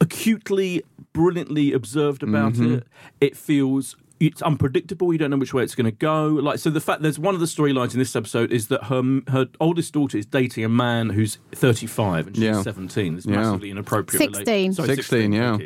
[0.00, 0.82] acutely,
[1.14, 2.74] brilliantly observed about Mm-hmm.
[2.74, 2.86] it.
[3.22, 3.96] It feels.
[4.20, 5.12] It's unpredictable.
[5.12, 6.26] You don't know which way it's going to go.
[6.28, 9.02] Like so, the fact there's one of the storylines in this episode is that her
[9.28, 12.62] her oldest daughter is dating a man who's 35 and she's Yeah.
[12.62, 13.16] 17.
[13.16, 13.36] It's Yeah.
[13.36, 14.30] massively inappropriate.
[14.30, 14.72] rela- 16.
[14.74, 15.58] Sorry, 16, yeah.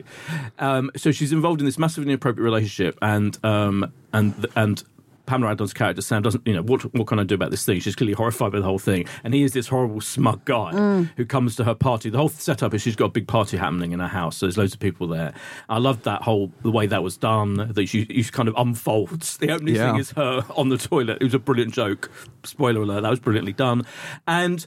[0.59, 4.83] Um, so she's involved in this massively inappropriate relationship, and um, and and.
[5.29, 7.79] Pamela Adlon's character Sam doesn't, you know, what what can I do about this thing?
[7.81, 11.11] She's clearly horrified by the whole thing, and he is this horrible smug guy Mm.
[11.17, 12.09] who comes to her party.
[12.11, 14.57] The whole setup is she's got a big party happening in her house, so there's
[14.59, 15.35] loads of people there.
[15.69, 17.55] I loved that whole the way that was done.
[17.75, 19.37] That she, she kind of unfolds.
[19.37, 19.91] The opening Yeah.
[19.93, 21.19] thing is her on the toilet.
[21.21, 22.11] It was a brilliant joke.
[22.45, 23.85] Spoiler alert: that was brilliantly done,
[24.27, 24.65] and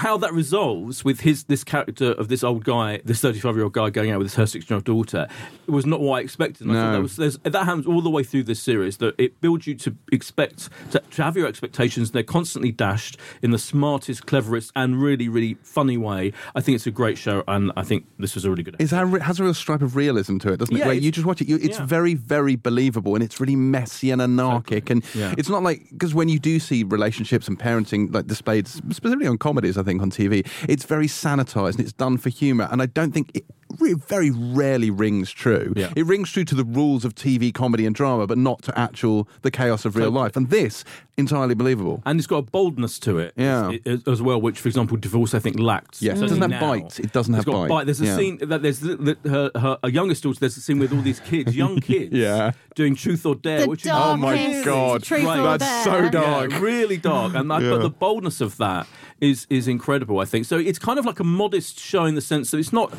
[0.00, 3.72] how that resolves with his this character of this old guy, this 35 year old
[3.72, 5.26] guy going out with his her 16 year old daughter,
[5.66, 6.66] it was not what I expected.
[6.66, 8.98] And I thought that was there's, that happens all the way through this series.
[8.98, 12.10] That it builds you to expect to, to have your expectations.
[12.10, 16.32] They're constantly dashed in the smartest, cleverest, and really, really funny way.
[16.54, 18.76] I think it's a great show, and I think this was a really good.
[18.78, 20.80] It has a real stripe of realism to it, doesn't it?
[20.80, 21.86] Yeah, Where you just watch it, you, it's yeah.
[21.86, 25.34] very, very believable, and it's really messy and anarchic, and Yeah.
[25.38, 29.38] it's not like because when you do see relationships and parenting like displayed specifically on
[29.70, 32.86] comedies, I think on TV, it's very sanitized and it's done for humor, and I
[32.86, 33.44] don't think it
[33.78, 35.72] re- very rarely rings true.
[35.76, 35.92] Yeah.
[35.96, 39.28] It rings true to the rules of TV comedy and drama, but not to actual
[39.42, 40.22] the chaos of real Totally.
[40.24, 40.84] life, and this
[41.16, 42.02] entirely believable.
[42.06, 43.72] and it's got a boldness to it Yeah.
[43.84, 46.00] as, as well, which, for example, Divorce I think lacked.
[46.00, 46.60] Yes, it doesn't have now.
[46.60, 46.98] bite.
[46.98, 47.84] It doesn't It's have got bite.
[47.84, 48.16] There's a Yeah.
[48.16, 50.40] scene that there's the, her, her a youngest daughter.
[50.40, 52.52] There's a scene with all these kids, young kids, Yeah.
[52.74, 55.02] doing Truth or Dare, The which is Oh my God.
[55.02, 55.38] truth Right.
[55.40, 56.04] or That's dare.
[56.04, 56.50] so dark.
[56.52, 57.34] yeah, really dark.
[57.34, 57.70] And I, Yeah.
[57.70, 58.86] but the boldness of that
[59.20, 60.18] is is incredible.
[60.20, 60.58] I think so.
[60.58, 62.92] It's kind of like a modest show in the sense that it's not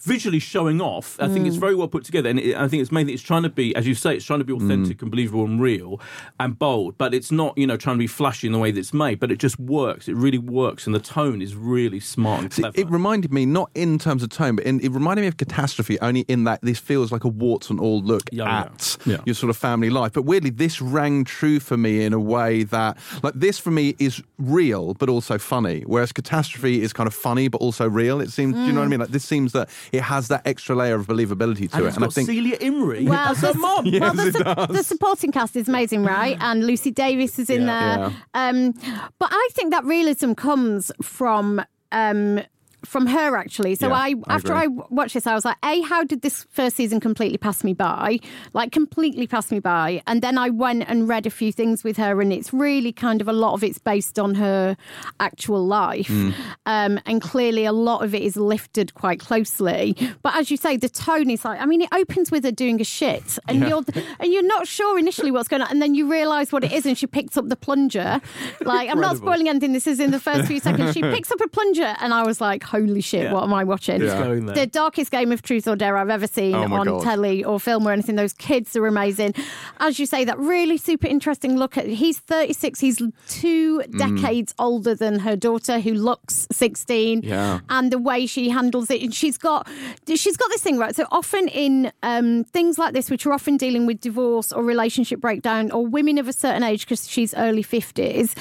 [0.00, 1.16] visually showing off.
[1.20, 1.60] I think it's Mm.
[1.60, 3.86] very well put together, and it, I think it's mainly it's trying to be, as
[3.86, 4.64] you say, it's trying to be Mm.
[4.64, 6.00] authentic and believable and real
[6.40, 6.96] and bold.
[6.98, 9.20] But it's not you know trying to be flashy in the way that it's made.
[9.20, 10.08] But it just works.
[10.08, 12.80] It really works, and the tone is really smart and See, clever.
[12.80, 15.98] it reminded me, not in terms of tone, but in, it reminded me of Catastrophe,
[16.00, 18.60] only in that this feels like a warts and all look Yeah, yeah.
[18.60, 19.16] at Yeah.
[19.26, 20.12] your sort of family life.
[20.12, 23.94] But weirdly, this rang true for me in a way that, like, this for me
[23.98, 28.20] is real, but also funny, whereas Catastrophe is kind of funny, but also real.
[28.20, 29.00] It seems, do you know what I mean?
[29.00, 31.88] Like, this seems that it has that extra layer of believability to and it.
[31.88, 32.28] it's And I think.
[32.28, 33.84] Celia Imrie Well, as her the- mum.
[34.00, 34.68] well, the, it su- does.
[34.68, 36.36] the supporting cast is amazing, right?
[36.40, 37.96] And Lucy Davis is in Yeah.
[37.96, 38.12] there.
[38.34, 38.72] Um,
[39.18, 41.62] but I think that realism comes from.
[41.92, 42.40] Um,
[42.84, 43.74] from her actually.
[43.74, 46.46] So Yeah, i after I, i watched this i was like a how did this
[46.50, 48.18] first season completely pass me by?
[48.52, 50.02] Like completely pass me by.
[50.06, 53.20] And then i went and read a few things with her and it's really kind
[53.20, 54.76] of a lot of it's based on her
[55.20, 56.06] actual life.
[56.08, 56.30] Hmm.
[56.66, 59.96] um, and clearly a lot of it is lifted quite closely.
[60.22, 62.80] But as you say the tone is like i mean it opens with her doing
[62.80, 63.68] a shit and Yeah.
[63.68, 63.84] you're
[64.20, 66.86] and you're not sure initially what's going on and then you realize what it is
[66.86, 68.20] and she picks up the plunger.
[68.60, 70.94] Like i'm not spoiling anything this is in the first few seconds.
[70.94, 73.32] She picks up a plunger and i was like holy shit Yeah.
[73.32, 74.54] what am i watching It's going there.
[74.54, 77.02] the darkest game of truth or dare I've ever seen Oh on God.
[77.02, 78.16] telly or film or anything.
[78.16, 79.34] Those kids are amazing.
[79.80, 81.86] As you say, that really super interesting look at.
[81.86, 82.80] He's 36.
[82.80, 82.98] He's
[83.28, 83.98] two Mm.
[83.98, 87.22] decades older than her daughter, who looks 16.
[87.22, 87.60] Yeah.
[87.68, 89.66] And the way she handles it, and she's got
[90.06, 90.94] she's got this thing right.
[90.94, 95.20] So often in um, things like this, which are often dealing with divorce or relationship
[95.20, 98.34] breakdown, or women of a certain age, because she's early 50s.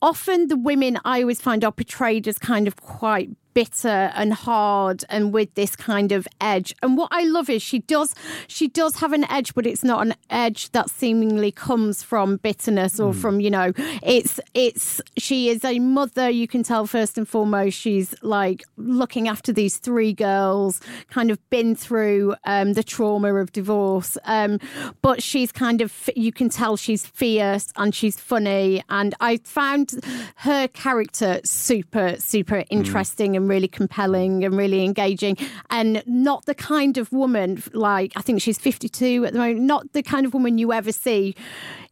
[0.00, 5.04] Often the women I always find are portrayed as kind of quite bitter and hard
[5.08, 6.74] and with this kind of edge.
[6.82, 8.14] And what i love is she does
[8.46, 12.98] she does have an edge but it's not an edge that seemingly comes from bitterness
[12.98, 13.72] or from you know
[14.02, 17.78] it's it's she is a mother you can tell first and foremost.
[17.78, 20.80] She's like looking after these three girls
[21.10, 24.58] kind of been through um, the trauma of divorce um,
[25.00, 28.82] but she's kind of you can tell she's fierce and she's funny.
[28.88, 30.00] And i found
[30.36, 35.36] her character super super interesting and and really compelling and really engaging,
[35.70, 39.92] and not the kind of woman like I think she's 52 at the moment, not
[39.92, 41.34] the kind of woman you ever see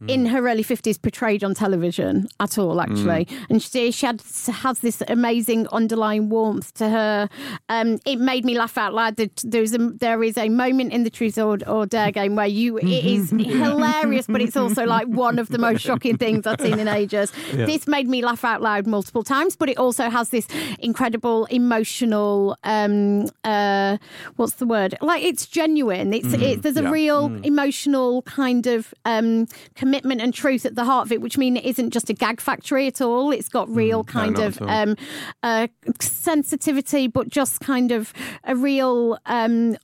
[0.07, 3.27] in her early 50s portrayed on television at all, actually.
[3.49, 7.29] And she, she had, has this amazing underlying warmth to her.
[7.69, 9.17] Um, it made me laugh out loud.
[9.17, 12.47] That There's a, there is a moment in the Truth or, or Dare game where
[12.47, 16.61] you it is hilarious, but it's also like one of the most shocking things I've
[16.61, 17.31] seen in ages.
[17.51, 20.47] This made me laugh out loud multiple times, but it also has this
[20.79, 22.57] incredible emotional.
[22.63, 23.97] Um, uh,
[24.35, 24.95] what's the word?
[25.01, 26.13] Like it's genuine.
[26.13, 26.91] It's, it, there's a Yeah.
[26.91, 31.57] real emotional kind of um, commitment and truth at the heart of it, which mean
[31.57, 33.31] it isn't just a gag factory at all.
[33.31, 34.95] It's got real kind not of um,
[35.43, 35.67] uh,
[35.99, 38.13] sensitivity, but just kind of
[38.43, 39.77] a real um,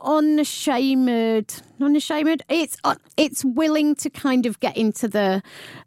[0.00, 2.42] unashamed, unashamed.
[2.48, 5.42] It's uh, it's willing to kind of get into the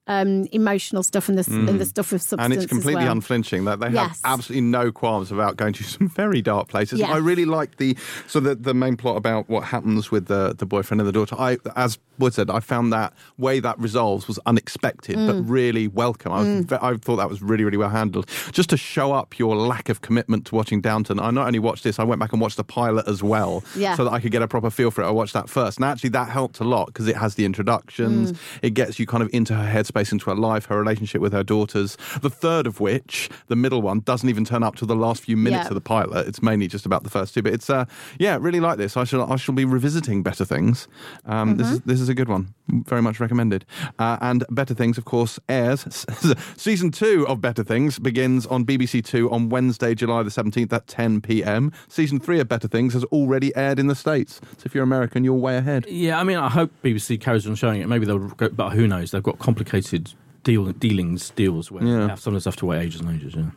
[0.08, 2.46] um, emotional stuff and the and the stuff of substance Mm.
[2.46, 3.12] and it's completely well.
[3.14, 3.66] unflinching.
[3.66, 4.22] That they Yes.
[4.24, 7.00] have absolutely no qualms about going to some very dark places.
[7.00, 7.10] Yes.
[7.10, 10.66] I really like the so the the main plot about what happens with the the
[10.66, 11.36] boyfriend and the daughter.
[11.40, 15.46] I, as Boyd said, I found that way that resolves was unexpected but Mm.
[15.50, 16.32] really welcome.
[16.32, 18.30] I, was, ve- I thought that was really really well handled.
[18.52, 21.84] Just to show up your lack of commitment to watching Downton, I not only watched
[21.84, 23.96] this, I went back and watched the pilot as well, Yeah.
[23.96, 25.08] so that I could get a proper feel for it.
[25.08, 28.32] I watched that first, and actually that helped a lot because it has the introductions.
[28.32, 28.38] Mm.
[28.62, 31.44] It gets you kind of into her headspace, into her life, her relationship with her
[31.44, 31.98] daughters.
[32.22, 35.38] The third of which, the middle one, doesn't even turn up till the last few
[35.38, 35.68] minutes Yeah.
[35.70, 36.28] of the pilot.
[36.28, 37.86] It's mainly just about the first two, but it's uh,
[38.20, 38.96] yeah, really like this.
[38.98, 40.88] I shall I shall be revisiting Better Things.
[41.26, 41.90] Um, This is Mm-hmm.
[41.90, 43.66] this is a good one, very much recommended.
[44.00, 46.06] Uh, and Better Things, of course, airs.
[46.58, 50.88] Season two of Better Things begins on BBC Two on Wednesday, July the seventeenth at
[50.88, 51.72] ten p.m.
[51.88, 54.42] Season three of Better Things has already aired in the states.
[54.58, 55.86] So if you're American, you're way ahead.
[55.88, 57.88] Yeah, I mean, I hope BBC carries on showing it.
[57.88, 59.12] Maybe they'll go, but who knows?
[59.12, 60.14] They've got complicated
[60.44, 62.00] deal dealings, deals where Yeah.
[62.02, 63.36] they have, sometimes have to wait ages and ages.
[63.36, 63.52] Yeah,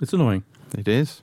[0.00, 0.44] it's annoying.
[0.76, 1.22] It is.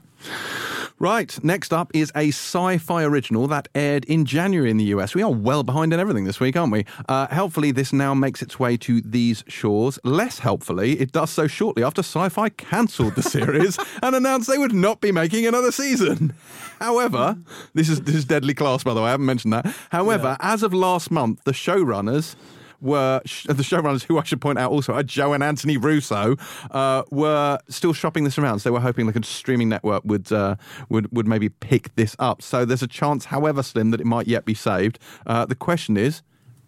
[1.02, 5.16] Right, next up is a Syfy original that aired in January in the US.
[5.16, 6.86] We are well behind in everything this week, aren't we?
[7.10, 9.98] Uh, helpfully, this now makes its way to these shores.
[10.04, 14.76] Less helpfully, it does so shortly after Syfy cancelled the series and announced they would
[14.76, 16.34] not be making another season.
[16.80, 17.36] However,
[17.74, 19.74] this is, this is deadly class, by the way, I haven't mentioned that.
[19.90, 22.36] However, as of last month, the showrunners
[22.82, 26.36] were sh- the showrunners, who I should point out also are Joe and Anthony Russo,
[26.72, 28.60] uh, were still shopping this around.
[28.60, 30.56] So they were hoping like a streaming network would uh,
[30.90, 32.42] would would maybe pick this up.
[32.42, 35.00] So there's a chance, however slim, that it might yet be saved.
[35.26, 36.22] Uh, the question is.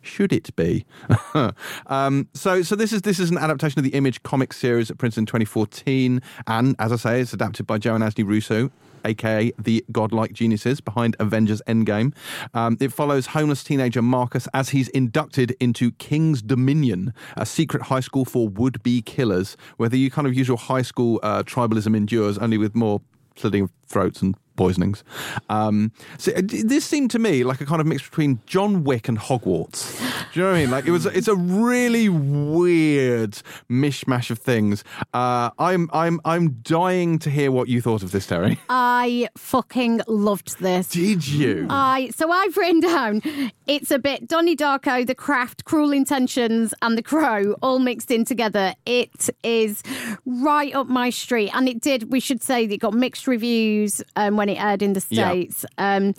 [0.06, 0.86] Should it be?
[1.88, 4.98] um, so, so this is this is an adaptation of the Image comic series at
[4.98, 8.70] Princeton 2014, and as I say, it's adapted by Joe and Anthony Russo,
[9.06, 12.14] aka the godlike geniuses behind Avengers Endgame.
[12.54, 18.00] Um, it follows homeless teenager Marcus as he's inducted into King's Dominion, a secret high
[18.00, 22.58] school for would-be killers, where the kind of usual high school uh, tribalism endures, only
[22.58, 23.02] with more
[23.36, 25.04] slitting of throats and poisonings.
[25.50, 29.08] Um, so uh, this seemed to me like a kind of mix between John Wick
[29.08, 30.00] and Hogwarts.
[30.34, 30.72] Do you know what I mean?
[30.72, 33.32] Like it was, it's a really weird
[33.70, 34.84] mishmash of things.
[35.14, 38.60] Uh, I'm, I'm, I'm dying to hear what you thought of this, Terry.
[38.70, 40.90] I fucking loved this.
[40.90, 41.68] Did you?
[41.70, 43.22] I so I've written down
[43.68, 48.26] it's a bit Donnie Darko, The Craft, Cruel Intentions, and The Crow all mixed in
[48.26, 48.74] together.
[48.86, 49.84] It is
[50.26, 52.12] right up my street, and it did.
[52.12, 55.30] We should say that it got mixed reviews um, when it aired in the Yeah.
[55.30, 55.66] states.
[55.78, 56.14] Um,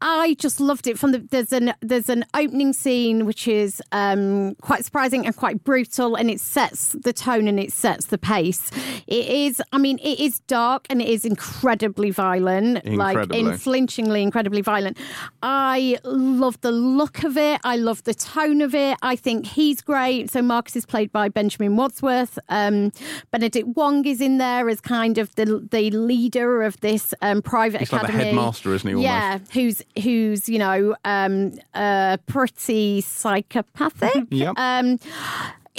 [0.00, 0.98] I just loved it.
[0.98, 5.64] From the there's an there's an opening scene which is um, quite surprising and quite
[5.64, 8.70] brutal, and it sets the tone and it sets the pace.
[9.06, 13.42] It is, I mean, it is dark and it is incredibly violent, Incredibly.
[13.42, 14.98] like unflinchingly incredibly violent.
[15.42, 17.60] I love the look of it.
[17.64, 18.96] I love the tone of it.
[19.02, 20.30] I think he's great.
[20.30, 22.38] So Marcus is played by Benjamin Wadsworth.
[22.48, 22.92] Um,
[23.30, 27.80] Benedict Wong is in there as kind of the the leader of this um, private
[27.80, 28.24] He's like the academy.
[28.26, 29.04] headmaster, isn't he, almost?
[29.06, 34.24] Yeah, who's who's you know um, uh, pretty psychopathic.
[34.30, 34.54] Yep.
[34.56, 34.98] Um,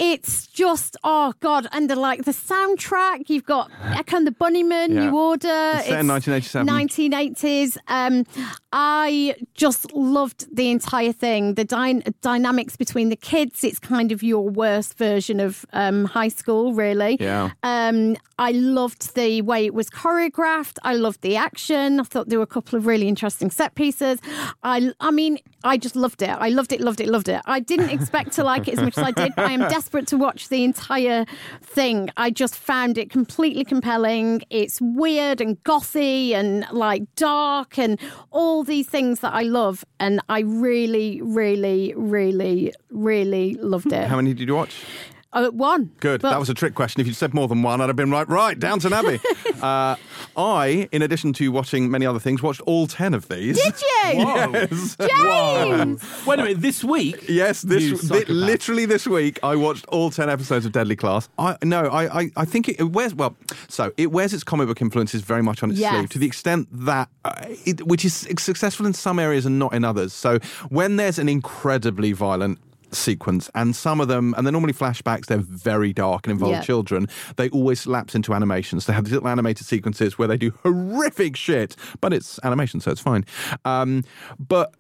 [0.02, 3.30] it's just oh god, and the like the soundtrack.
[3.30, 5.10] You've got Echo and the Bunnymen, Yeah.
[5.10, 5.74] New Order.
[5.76, 6.68] It's in 1987.
[6.68, 7.78] 1980s.
[7.90, 8.26] Um,
[8.72, 11.56] I just loved the entire thing.
[11.56, 13.64] The dy- dynamics between the kids.
[13.64, 17.18] It's kind of your worst version of um, high school, really.
[17.20, 17.52] Yeah.
[17.64, 20.78] Um, I loved the way it was choreographed.
[20.84, 22.00] I loved the action.
[22.00, 24.20] I thought there were a couple of really interesting set pieces.
[24.64, 26.30] I, I mean, I just loved it.
[26.30, 27.42] I loved it, loved it, loved it.
[27.46, 29.34] I didn't expect to like it as much as I did.
[29.38, 31.26] I am desperate to watch the entire
[31.62, 32.10] thing.
[32.18, 34.42] I just found it completely compelling.
[34.50, 38.00] It's weird and gothy and like dark and
[38.32, 39.84] all these things that I love.
[40.00, 44.08] And I really, really, really, really loved it.
[44.08, 44.84] How many did you watch?
[45.32, 45.92] Oh, one.
[46.00, 46.22] Good.
[46.22, 47.02] But- that was a trick question.
[47.02, 48.28] If you'd said more than one, I'd have been right.
[48.28, 49.20] Right, Downton Abbey.
[49.62, 49.96] uh,
[50.40, 53.62] I, in addition to watching many other things, watched all ten of these.
[53.62, 53.86] Did you?
[54.10, 54.96] Yes.
[54.98, 56.26] James!
[56.26, 57.26] Wait a minute, this week?
[57.28, 61.28] Yes, You this thi- literally this week I watched all ten episodes of Deadly Class.
[61.38, 63.36] I no, I I, I think it, it wears well.
[63.68, 65.94] So it wears its comic book influences very much on its Yes.
[65.94, 67.34] sleeve to the extent that uh,
[67.66, 70.14] it, which is successful in some areas and not in others.
[70.14, 72.60] So when there's an incredibly violent
[72.92, 76.62] sequence and some of them and they're normally flashbacks they're very dark and involve Yeah.
[76.62, 77.08] children.
[77.36, 78.86] They always lapse into animations.
[78.86, 82.92] They have these little animated sequences where they do horrific shit but it's animation so
[82.92, 83.26] it's fine.
[83.66, 84.04] Um,
[84.40, 84.74] but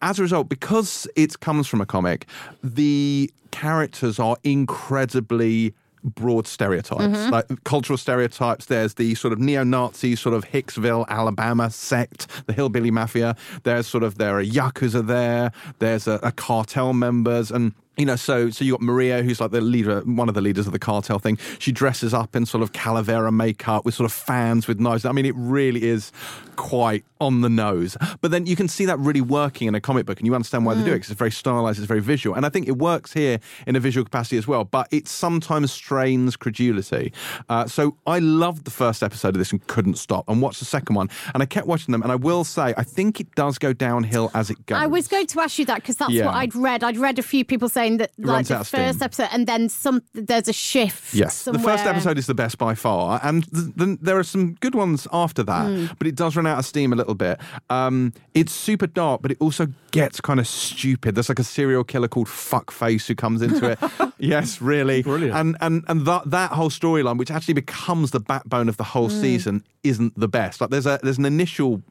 [0.00, 2.26] as a result, because it comes from a comic,
[2.64, 5.74] the characters are incredibly
[6.04, 7.30] broad stereotypes, mm-hmm.
[7.30, 8.66] like cultural stereotypes.
[8.66, 13.36] There's the sort of neo-Nazi sort of Hicksville, Alabama sect, the hillbilly mafia.
[13.62, 15.52] There's sort of there are yakuza there.
[15.78, 17.74] There's a, a cartel members and.
[17.98, 20.66] You know, so so you got Maria, who's like the leader, one of the leaders
[20.66, 21.36] of the cartel thing.
[21.58, 25.04] She dresses up in sort of calavera makeup with sort of fans with knives.
[25.04, 26.10] I mean, it really is
[26.56, 27.96] quite on the nose.
[28.22, 30.64] But then you can see that really working in a comic book, and you understand
[30.64, 32.78] why they do it because it's very stylized, it's very visual, and I think it
[32.78, 34.64] works here in a visual capacity as well.
[34.64, 37.12] But it sometimes strains credulity.
[37.50, 40.64] Uh, so I loved the first episode of this and couldn't stop, and watched the
[40.64, 42.02] second one, and I kept watching them.
[42.02, 44.78] And I will say, I think it does go downhill as it goes.
[44.78, 46.26] I was going to ask you that because that's Yeah.
[46.26, 46.82] what I'd read.
[46.82, 49.04] I'd read a few people saying that like runs the out of first steam.
[49.04, 50.02] episode, and then some.
[50.14, 51.14] There's a shift.
[51.14, 51.62] Yes, somewhere.
[51.62, 54.74] the first episode is the best by far, and th- th- there are some good
[54.74, 55.86] ones after that, Hmm.
[55.98, 57.40] but it does run out of steam a little bit.
[57.70, 61.14] Um, it's super dark, but it also gets kind of stupid.
[61.14, 63.78] There's like a serial killer called Fuckface who comes into it.
[64.18, 65.34] yes, really, Brilliant.
[65.36, 69.08] And and and that that whole storyline, which actually becomes the backbone of the whole
[69.10, 69.20] Hmm.
[69.20, 70.60] season, isn't the best.
[70.60, 71.82] Like there's a there's an initial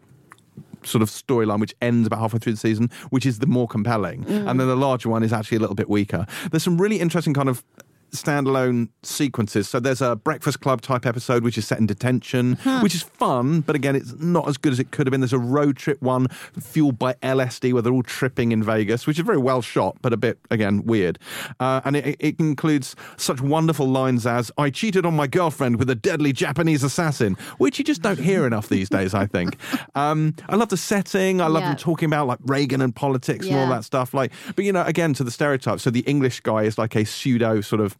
[0.83, 4.23] sort of storyline which ends about halfway through the season, which is the more compelling.
[4.25, 4.49] Mm.
[4.49, 6.25] And then the larger one is actually a little bit weaker.
[6.51, 7.63] There's some really interesting kind of
[8.11, 9.67] standalone sequences.
[9.69, 13.61] So there's a Breakfast Club type episode which is set in detention, which is fun,
[13.61, 15.21] but again, it's not as good as it could have been.
[15.21, 16.27] There's a road trip one
[16.59, 20.13] fueled by LSD where they're all tripping in Vegas, which is very well shot, but
[20.13, 21.19] a bit, again, weird.
[21.59, 25.89] Uh, and it, it includes such wonderful lines as, I cheated on my girlfriend with
[25.89, 29.57] a deadly Japanese assassin, which you just don't hear enough these days, I think.
[29.93, 31.41] Um, I love the setting.
[31.41, 31.69] I love Yeah.
[31.69, 34.13] them talking about like Reagan and politics and all that stuff.
[34.13, 35.79] Like, but you know, again to the stereotype.
[35.79, 37.99] So the English guy is like a pseudo sort of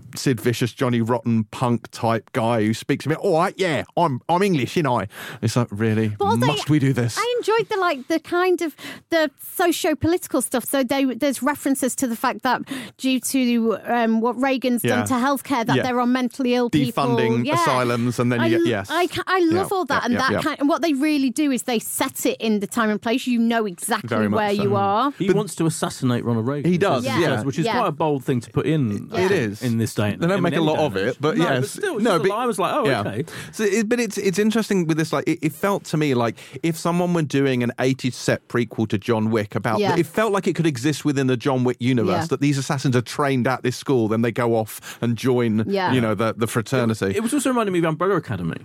[0.17, 3.17] Sid Vicious, Johnny Rotten punk type guy who speaks a bit.
[3.19, 5.05] All right, yeah, I'm I'm English, you know.
[5.41, 7.17] It's like really, But also, must we do this?
[7.17, 8.75] I enjoyed the like the kind of
[9.09, 10.65] the socio-political stuff.
[10.65, 12.61] So they, there's references to the fact that
[12.97, 14.97] due to um, what Reagan's Yeah.
[14.97, 15.83] done to healthcare, that Yeah.
[15.83, 17.55] there are mentally ill people Defunding Yeah.
[17.61, 18.87] asylums, and then you get yes.
[18.89, 20.41] I, I love Yeah, all that, yeah, and yeah, that yeah.
[20.41, 20.59] kind.
[20.59, 23.27] And what they really do is they set it in the time and place.
[23.27, 24.61] You know exactly Very where so.
[24.63, 25.11] you are.
[25.17, 26.71] He wants to assassinate Ronald Reagan.
[26.71, 27.19] He does, Yeah.
[27.19, 27.43] yeah.
[27.43, 27.77] Which is Yeah.
[27.77, 29.09] quite a bold thing to put in.
[29.11, 30.13] I It think, in this day.
[30.13, 31.59] and- They don't in make a lot day of it, but no, yes.
[31.61, 33.01] But still, No, no, but- I was like, oh, Yeah.
[33.01, 33.23] okay.
[33.51, 35.11] So, it, but it's it's interesting with this.
[35.13, 38.87] Like, it, it felt to me like if someone were doing an 80s set prequel
[38.89, 39.95] to John Wick about, Yeah.
[39.97, 42.23] it felt like it could exist within the John Wick universe.
[42.23, 42.25] Yeah.
[42.31, 45.93] That these assassins are trained at this school, then they go off and join, Yeah.
[45.93, 47.13] you know, the the fraternity.
[47.15, 48.57] It was also reminding me of Umbrella Academy.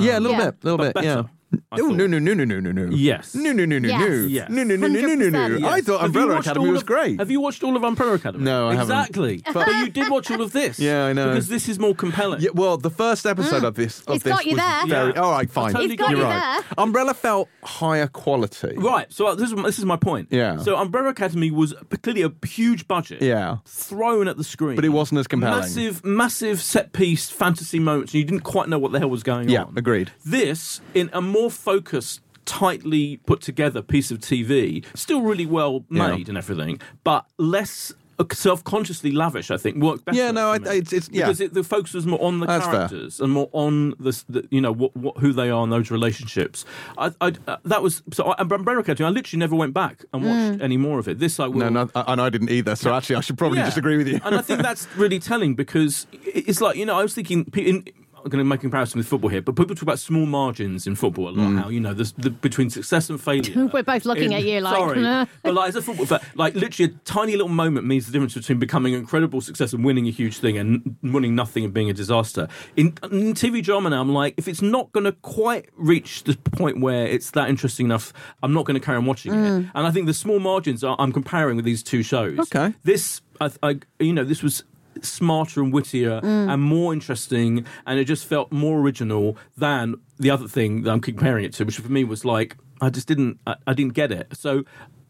[0.00, 0.44] yeah, a little Yeah.
[0.50, 1.04] bit, a little But bit.
[1.04, 1.14] Yeah.
[1.16, 1.96] better, I Oh thought.
[1.96, 2.94] no no no no no no no.
[2.94, 3.34] Yes.
[3.34, 4.06] No no no no no.
[4.26, 4.48] Yes.
[4.48, 5.58] No no no no no no no.
[5.58, 5.64] 100%.
[5.64, 7.18] I thought Have you Umbrella watched Academy all was of- great.
[7.18, 8.44] Have you watched all of Umbrella Academy?
[8.44, 8.90] No, I haven't.
[8.98, 9.42] exactly.
[9.52, 10.78] But, you did watch all of this.
[10.78, 11.28] Yeah, I know.
[11.28, 12.40] Because this is more compelling.
[12.40, 14.86] Yeah, well, the first episode of this of It's this got you was there.
[14.86, 15.12] very.
[15.14, 15.20] Yeah.
[15.20, 15.72] All right, fine.
[15.72, 16.62] totally It's got You're you right.
[16.68, 16.74] there.
[16.78, 18.74] Umbrella felt higher quality.
[18.76, 19.12] Right.
[19.12, 20.28] So uh, this is this is my point.
[20.30, 20.58] Yeah.
[20.58, 23.22] So Umbrella Academy was clearly a huge budget.
[23.22, 23.58] Yeah.
[23.66, 24.76] Thrown at the screen.
[24.76, 25.60] But it wasn't as compelling.
[25.60, 29.22] Massive, massive set piece fantasy moments, and you didn't quite know what the hell was
[29.22, 29.48] going on.
[29.48, 29.74] Yeah, on.
[29.76, 30.12] agreed.
[30.24, 36.08] This, in a more focused, tightly put together piece of TV, still really well Yeah.
[36.08, 37.92] made and everything, but less.
[38.16, 40.16] uh, Self-consciously lavish, I think, worked better.
[40.16, 41.24] Yeah, no, I- it's- it's- yeah.
[41.24, 42.72] because it, the focus was more on the That's fair.
[42.86, 45.90] characters and more on the, the you know what, what who they are and those
[45.90, 46.64] relationships.
[46.96, 48.26] I, I uh, that was so.
[48.26, 51.18] I, Umbrella Academy, I literally never went back and watched any more of it.
[51.18, 51.58] This I will.
[51.58, 52.76] No, no, and I didn't either.
[52.76, 53.64] So actually, I should probably Yeah.
[53.66, 54.20] disagree with you.
[54.24, 57.50] and I think that's really telling because it's like you know I was thinking.
[57.56, 57.84] In,
[58.30, 60.94] going to make a comparison with football here, but people talk about small margins in
[60.94, 61.48] football a lot.
[61.48, 61.62] Mm.
[61.62, 63.66] How you know the, the between success and failure.
[63.72, 66.20] We're both looking in- at you like, sorry, "Nah." but like as a football fan,
[66.34, 70.06] like literally a tiny little moment means the difference between becoming incredible success and winning
[70.06, 72.48] a huge thing and winning nothing and being a disaster.
[72.76, 76.36] In, in TV drama now, I'm like, if it's not going to quite reach the
[76.36, 78.12] point where it's that interesting enough,
[78.42, 79.46] I'm not going to carry on watching it.
[79.74, 82.38] And I think the small margins are, I'm comparing with these two shows.
[82.38, 82.74] Okay.
[82.84, 84.64] This, I, I, you know, this was
[85.02, 86.52] smarter and wittier mm.
[86.52, 91.00] and more interesting, and it just felt more original than the other thing that I'm
[91.00, 94.12] comparing it to, which for me was like I just didn't, I, I didn't get
[94.12, 94.36] it.
[94.36, 94.64] So.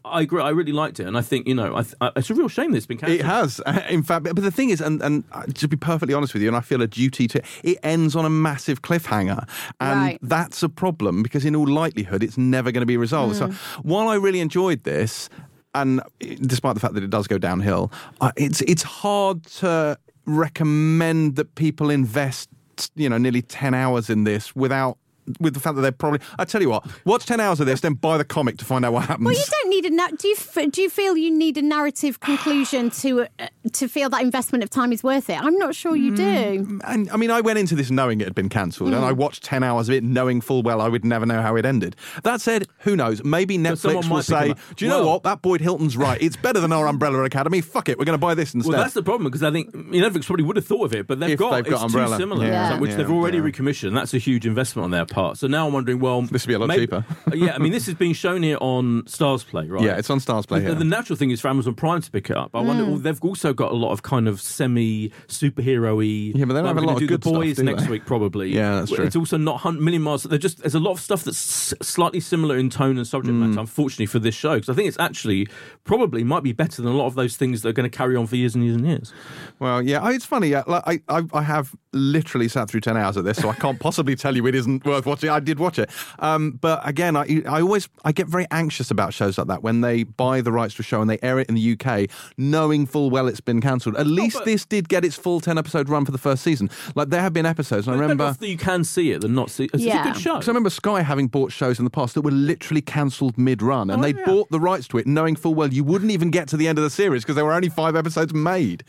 [0.07, 0.39] I agree.
[0.39, 2.47] I really liked it, and I think you know, I th- I, it's a real
[2.47, 3.19] shame that it's been cancelled.
[3.19, 4.23] It has, uh, in fact.
[4.23, 6.61] But the thing is, and, and uh, to be perfectly honest with you, and I
[6.61, 10.19] feel a duty to, it ends on a massive cliffhanger, and Right.
[10.21, 13.37] that's a problem because in all likelihood, it's never going to be resolved.
[13.37, 13.55] So mm.
[13.81, 15.27] while I really enjoyed this,
[15.75, 16.01] and
[16.41, 21.53] despite the fact that it does go downhill, uh, it's it's hard to recommend that
[21.55, 22.49] people invest,
[22.95, 24.97] you know, nearly ten hours in this without.
[25.39, 27.81] With the fact that they're probably, I tell you what, watch ten hours of this,
[27.81, 29.25] then buy the comic to find out what happens.
[29.25, 29.89] Well, you don't need a.
[29.89, 33.87] na- Do you f- do you feel you need a narrative conclusion to uh, to
[33.87, 35.41] feel that investment of time is worth it?
[35.41, 36.79] I'm not sure you do.
[36.85, 39.17] And I mean, I went into this knowing it had been cancelled, and I Hmm.
[39.19, 41.95] watched 10 hours of it knowing full well I would never know how it ended.
[42.23, 43.23] That said, who knows?
[43.23, 45.23] Maybe Netflix will might say, become Do you know what?
[45.23, 46.21] That Boyd Hilton's right.
[46.21, 47.61] It's better than our Umbrella Academy.
[47.61, 47.97] Fuck it.
[47.97, 48.71] We're going to buy this instead.
[48.73, 50.93] Well, that's the problem because I think you know, Netflix probably would have thought of
[50.93, 52.17] it, but they've If got they've got it's Umbrella.
[52.17, 52.75] too similar, Yeah.
[52.75, 53.43] so- which Yeah, they've already yeah.
[53.43, 53.95] recommissioned.
[53.97, 55.14] That's a huge investment on their part.
[55.35, 57.05] So now I'm wondering, well, This would be a lot maybe- cheaper.
[57.33, 59.81] yeah, I mean, this is being shown here on Starz Play, right?
[59.83, 62.29] yeah, it's on Starz Play The, the natural thing is for Amazon Prime to pick
[62.29, 62.51] it up.
[62.53, 62.83] I wonder.
[62.83, 62.89] Hmm.
[62.91, 66.33] Well, they've also got a lot of kind of semi superhero-y.
[66.35, 67.87] Yeah, but they don't like have a lot of good the stuff, boys do next
[67.89, 68.53] week, probably.
[68.53, 69.05] Yeah, that's true.
[69.05, 70.23] It's also not hun- million miles.
[70.23, 73.49] They're just there's a lot of stuff that's slightly similar in tone and subject Hmm.
[73.49, 73.59] matter.
[73.61, 75.47] Unfortunately for this show, because I think it's actually
[75.83, 78.15] probably might be better than a lot of those things that are going to carry
[78.15, 79.13] on for years and years and years.
[79.59, 80.55] Well, yeah, it's funny.
[80.55, 84.15] I, I, I have literally sat through ten hours of this, so I can't possibly
[84.15, 85.29] tell you it isn't worth watching.
[85.29, 85.89] I did watch it,
[86.19, 89.81] um, but again, I, I always I get very anxious about shows like that when
[89.81, 92.85] they buy the rights to a show and they air it in the UK, knowing
[92.85, 93.95] full well it's been cancelled.
[93.95, 96.69] At least but- this did get its full ten episode run for the first season.
[96.95, 98.31] Like there have been episodes, and I remember.
[98.39, 99.69] that you can see it than not see.
[99.73, 100.01] It's Yeah.
[100.01, 100.33] a good show.
[100.33, 103.89] Because I remember Sky having bought shows in the past that were literally cancelled mid-run,
[103.89, 104.25] and Oh, they yeah.
[104.25, 106.77] bought the rights to it, knowing full well you wouldn't even get to the end
[106.77, 108.83] of the series because there were only five episodes made.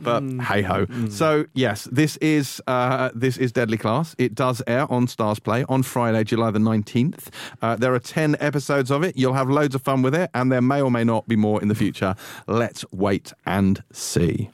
[0.00, 0.42] But Mm.
[0.42, 0.86] hey ho.
[1.10, 4.14] So yes, this is uh, this is Deadly Class.
[4.18, 7.30] It does air on Starz Play on Friday, July the nineteenth.
[7.62, 9.16] Uh, there are ten episodes of it.
[9.16, 11.62] You'll have loads of fun with it, and there may or may not be more
[11.62, 12.14] in the future.
[12.46, 14.50] Let's wait and see.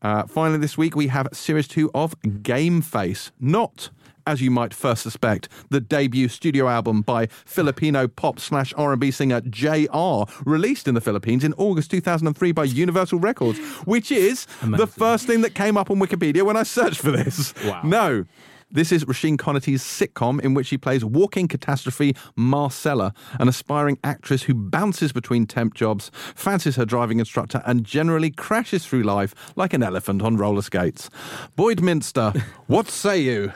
[0.00, 3.90] Uh, finally, this week we have series two of Game Face, not.
[4.26, 9.42] As you might first suspect, the debut studio album by Filipino pop slash R&B singer
[9.42, 14.86] Jay R released in the Philippines in August 2003 by Universal Records, which is the
[14.86, 17.52] first thing that came up on Wikipedia when I searched for this.
[17.66, 17.82] Wow.
[17.84, 18.24] No.
[18.68, 24.42] This is Roisin Conaty's sitcom in which she plays walking catastrophe Marcella, an aspiring actress
[24.42, 29.72] who bounces between temp jobs, fancies her driving instructor, and generally crashes through life like
[29.72, 31.08] an elephant on roller skates.
[31.54, 32.32] Boyd Minster,
[32.66, 33.52] what say you?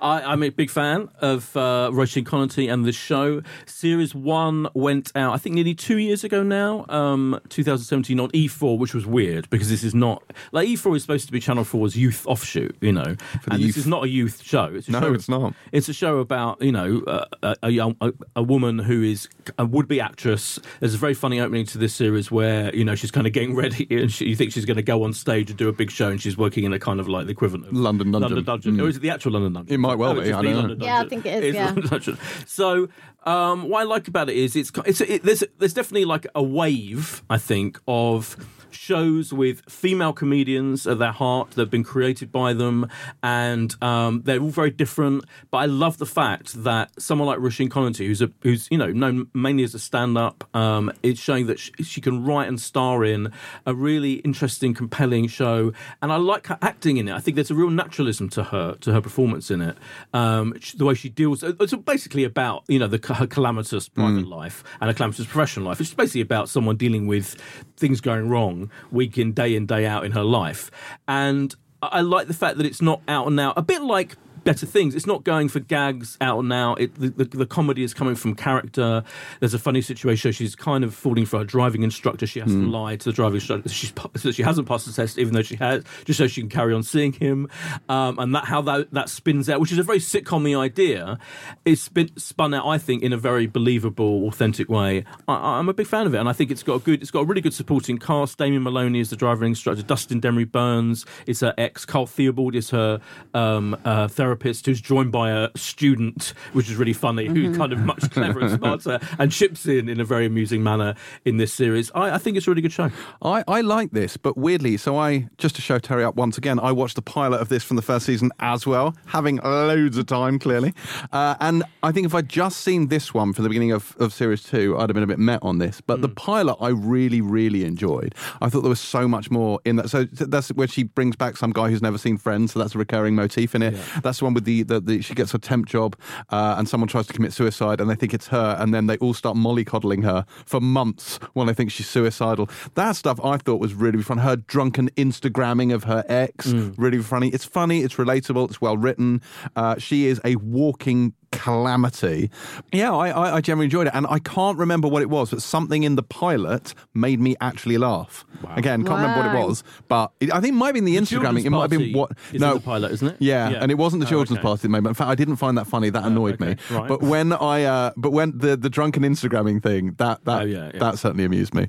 [0.00, 3.42] I, I'm a big fan of uh, Roisin Conaty and the show.
[3.66, 8.78] Series one went out, I think, nearly two years ago now, um, 2017 on E4,
[8.78, 10.22] which was weird because this is not
[10.52, 13.16] like E4 is supposed to be Channel 4's youth offshoot, you know,
[13.50, 13.74] and youth.
[13.74, 14.64] this is not a youth show.
[14.74, 15.54] It's a No, show, it's not.
[15.72, 19.28] It's a show about you know uh, a, a young a, a woman who is
[19.58, 20.58] a would-be actress.
[20.80, 23.54] There's a very funny opening to this series where you know she's kind of getting
[23.54, 25.90] ready and she, you think she's going to go on stage and do a big
[25.90, 28.28] show, and she's working in a kind of like the equivalent of London Dungeon.
[28.30, 29.74] London Dungeon, or is it the actual London Dungeon?
[29.94, 30.84] It might well be, I don't know.
[30.84, 32.14] Yeah, I think it is, It's yeah.
[32.46, 32.88] So,
[33.24, 36.42] um, what I like about it is it's it's it, there's there's definitely like a
[36.42, 38.36] wave I think of
[38.74, 42.88] shows with female comedians at their heart that have been created by them,
[43.22, 45.24] and um, they're all very different.
[45.50, 48.90] But I love the fact that someone like Roisin Conaty, who's a who's you know
[48.90, 53.04] known mainly as a stand-up, um, is showing that she, she can write and star
[53.04, 53.32] in
[53.66, 57.14] a really interesting, compelling show, and I like her acting in it.
[57.14, 59.76] I think there's a real naturalism to her to her performance in it.
[60.12, 64.64] Um, the way she deals, it's basically about you know the her calamitous private life
[64.80, 65.80] and a calamitous professional life.
[65.80, 67.34] It's basically about someone dealing with
[67.76, 68.59] things going wrong
[68.90, 70.70] week in, day in, day out in her life,
[71.06, 73.54] and I like the fact that it's not out and out.
[73.56, 74.94] A bit like better things.
[74.94, 76.80] It's not going for gags out and out.
[76.80, 79.02] It, the, the, the comedy is coming from character.
[79.40, 80.32] There's a funny situation.
[80.32, 82.26] She's kind of falling for her driving instructor.
[82.26, 83.68] She has to lie to the driving instructor.
[83.68, 86.50] She's so she hasn't passed the test, even though she has, just so she can
[86.50, 87.48] carry on seeing him.
[87.88, 91.18] Um, and that how that that spins out, which is a very sitcom idea,
[91.64, 92.66] it's been spun out.
[92.66, 95.04] I think in a very believable, authentic way.
[95.28, 97.02] I, I'm a big fan of it, and I think it's got a good.
[97.02, 98.38] It's got a really good supporting cast.
[98.38, 99.82] Damien Molony is the driving instructor.
[99.82, 101.84] Dustin Demri-Burns is her ex.
[101.84, 103.00] Carl Theobald is her
[103.34, 104.29] um, uh, therapist,
[104.66, 108.58] who's joined by a student, which is really funny, who's kind of much cleverer and
[108.58, 111.90] smarter, and chips in in a very amusing manner in this series.
[111.94, 112.90] I, I think it's a really good show.
[113.22, 116.58] I, I like this, but weirdly, so I just to show Terry up once again,
[116.58, 120.06] I watched the pilot of this from the first season as well, having loads of
[120.06, 120.74] time clearly.
[121.12, 124.12] Uh, and I think if I'd just seen this one from the beginning of, of
[124.12, 125.80] series two, I'd have been a bit met on this.
[125.80, 128.14] But the pilot I really, really enjoyed.
[128.40, 129.90] I thought there was so much more in that.
[129.90, 132.78] So that's where she brings back some guy who's never seen Friends, so that's a
[132.78, 133.78] recurring motif in it.
[134.02, 135.96] That's the one with the, the, the she gets a temp job
[136.30, 138.96] uh, and someone tries to commit suicide and they think it's her and then they
[138.98, 142.48] all start mollycoddling her for months when they think she's suicidal.
[142.74, 144.18] That stuff I thought was really fun.
[144.18, 146.74] Her drunken Instagramming of her ex, Mm.
[146.78, 147.28] really funny.
[147.28, 149.20] It's funny, it's relatable, it's well written.
[149.56, 152.30] Uh, she is a walking calamity.
[152.72, 155.42] Yeah, I, I, I generally enjoyed it, and I can't remember what it was, but
[155.42, 158.24] something in the pilot made me actually laugh.
[158.56, 160.96] Again, can't remember what it was, but it, I think it might have been the,
[160.96, 161.44] Instagramming.
[161.44, 162.10] It might have been Party what?
[162.28, 163.16] is in no, the pilot, isn't it?
[163.20, 163.58] Yeah, Yeah.
[163.62, 164.42] and it wasn't the Oh, children's okay.
[164.42, 164.88] party moment.
[164.88, 165.90] In fact, I didn't find that funny.
[165.90, 166.48] That annoyed me.
[166.48, 166.74] okay.
[166.74, 166.88] Right.
[166.88, 170.70] But when I, uh, but when the the drunken Instagramming thing, that that Oh, yeah,
[170.72, 170.80] yeah.
[170.80, 171.68] that certainly amused me.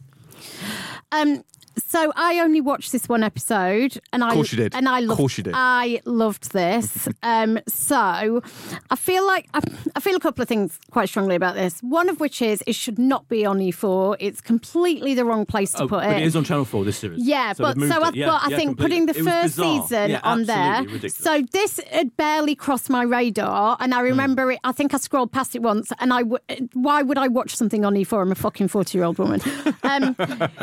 [1.11, 1.43] Um,
[1.77, 4.75] so I only watched this one episode, and I course you did.
[4.75, 5.53] and I Of loved, course you did.
[5.55, 7.07] I loved this.
[7.23, 8.41] um, so
[8.89, 9.61] I feel like I,
[9.95, 11.79] I feel a couple of things quite strongly about this.
[11.81, 14.17] One of which is it should not be on E4.
[14.19, 16.21] It's completely the wrong place to Oh, put but it.
[16.21, 17.25] it is on Channel 4, this series.
[17.25, 18.15] Yeah, So but so I, it.
[18.15, 19.05] Yeah, but I yeah, think completely.
[19.07, 19.81] putting the first bizarre.
[19.87, 21.15] season Yeah, on there, ridiculous.
[21.15, 23.99] so this had barely crossed my radar, and Hmm.
[23.99, 24.59] I remember it.
[24.63, 26.39] I think I scrolled past it once, and I w-
[26.73, 28.21] why would I watch something on E4?
[28.21, 29.41] I'm a fucking forty year old woman.
[29.83, 30.15] Um,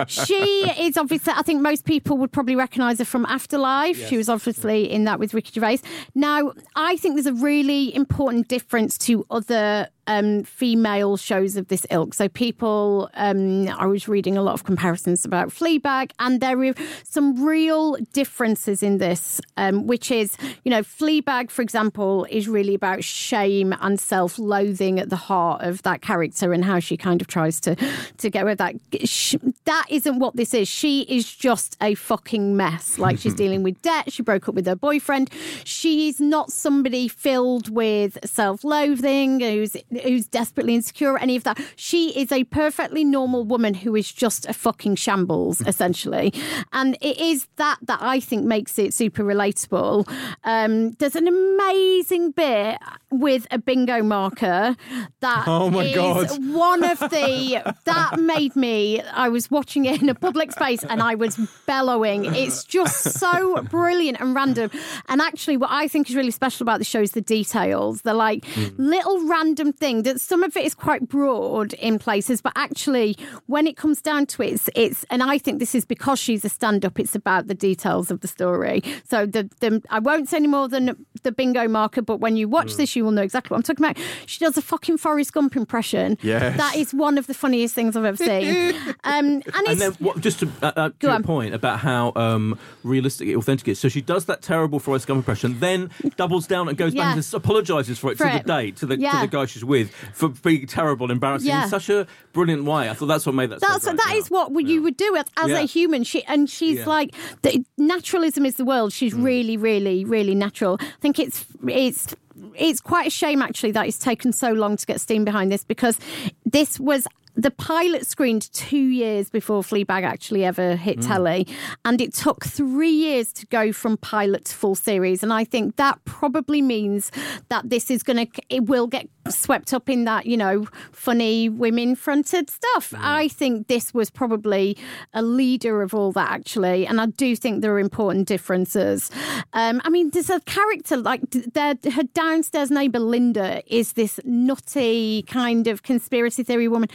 [0.07, 0.35] she
[0.81, 1.33] is obviously.
[1.35, 4.09] I think most people would probably recognise her from Afterlife.
[4.09, 5.79] She was obviously in that with Ricky Gervais.
[6.15, 11.87] Now, I think there's a really important difference to other um, female shows of this
[11.91, 12.15] ilk.
[12.15, 16.75] So people, um, I was reading a lot of comparisons about Fleabag, and there are
[17.05, 22.75] some real differences in this, um, which is, you know, Fleabag, for example, is really
[22.75, 27.27] about shame and self-loathing at the heart of that character and how she kind of
[27.29, 27.77] tries to
[28.17, 28.75] to get with that.
[29.05, 29.37] Sh-
[29.67, 30.67] That isn't what this is.
[30.69, 32.99] She is just a fucking mess.
[32.99, 34.11] Like she's dealing with debt.
[34.13, 35.31] She broke up with her boyfriend.
[35.65, 41.59] She's not somebody filled with self-loathing who's who's desperately insecure or any of that.
[41.77, 46.33] She is a perfectly normal woman who is just a fucking shambles, essentially.
[46.73, 50.09] And it is that that I think makes it super relatable.
[50.45, 52.79] Um, there's an amazing bit
[53.11, 54.77] with a bingo marker
[55.21, 56.29] that Oh my is God.
[56.53, 61.03] one of the that made me I was watching it in a public space and
[61.03, 61.37] I was
[61.67, 62.25] bellowing.
[62.27, 64.71] It's just so brilliant and random.
[65.09, 68.03] And actually what I think is really special about the show is the details.
[68.03, 68.45] The like
[68.77, 73.17] little random thing that some of it is quite broad in places, but actually
[73.47, 76.45] when it comes down to it, it's, it's and I think this is because she's
[76.45, 78.83] a stand-up, it's about the details of the story.
[79.09, 82.49] So the, the I won't say any more than the bingo marker, but when you
[82.49, 83.97] watch this, you will know exactly what I'm talking about.
[84.27, 86.19] She does a fucking Forrest Gump impression.
[86.23, 86.57] Yes.
[86.59, 88.75] That is one of the funniest things I've ever seen.
[89.05, 91.23] um, and it's, And then, what, just to, uh, uh, to your on.
[91.23, 93.79] point about how um, realistic, authentic it is.
[93.79, 97.15] So she does that terrible Forrest Gump impression, then doubles down and goes Yeah.
[97.15, 98.47] back and apologises for it For to it.
[98.47, 101.65] the date, to the, to the guy she's with, for being terrible and embarrassing Yeah.
[101.65, 102.89] in such a brilliant way.
[102.89, 105.25] I thought that's what made that that's so that is what you would do as,
[105.37, 105.61] as Yeah.
[105.61, 106.05] a human.
[106.05, 108.93] She and she's like the naturalism is the world.
[108.93, 109.25] She's mm.
[109.25, 110.79] really, really, really natural.
[110.81, 112.15] I think it's it's
[112.55, 115.65] it's quite a shame actually that it's taken so long to get steam behind this
[115.65, 115.99] because
[116.45, 117.07] this was.
[117.35, 121.07] The pilot screened two years before Fleabag actually ever hit mm.
[121.07, 121.47] telly,
[121.85, 125.23] and it took three years to go from pilot to full series.
[125.23, 127.13] And I think that probably means
[127.49, 131.49] that this is going to, it will get swept up in that, you know, funny
[131.49, 132.95] women fronted stuff.
[132.97, 134.77] I think this was probably
[135.13, 136.87] a leader of all that, actually.
[136.87, 139.11] And I do think there are important differences.
[139.53, 144.21] Um, I mean, there's a character like th- their, her downstairs neighbor, Linda, is this
[144.25, 146.89] nutty kind of conspiracy theory woman.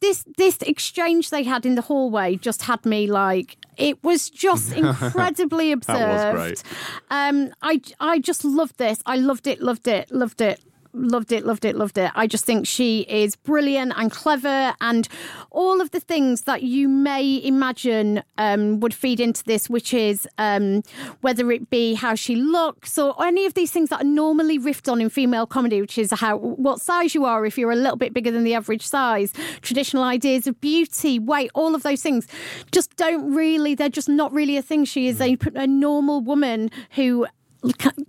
[0.00, 4.72] This, this exchange they had in the hallway just had me like, it was just
[4.76, 6.36] incredibly observed.
[6.36, 6.62] great.
[7.10, 9.00] Um, I I just loved this.
[9.06, 10.60] I loved it, loved it, loved it.
[10.98, 12.10] Loved it, loved it, loved it.
[12.16, 15.08] I just think she is brilliant and clever, and
[15.52, 20.26] all of the things that you may imagine um, would feed into this, which is
[20.38, 20.82] um,
[21.20, 24.90] whether it be how she looks or any of these things that are normally riffed
[24.90, 27.96] on in female comedy, which is how what size you are if you're a little
[27.96, 29.32] bit bigger than the average size,
[29.62, 32.26] traditional ideas of beauty, weight, all of those things
[32.72, 33.76] just don't really.
[33.76, 34.84] They're just not really a thing.
[34.84, 37.28] She is a, a normal woman who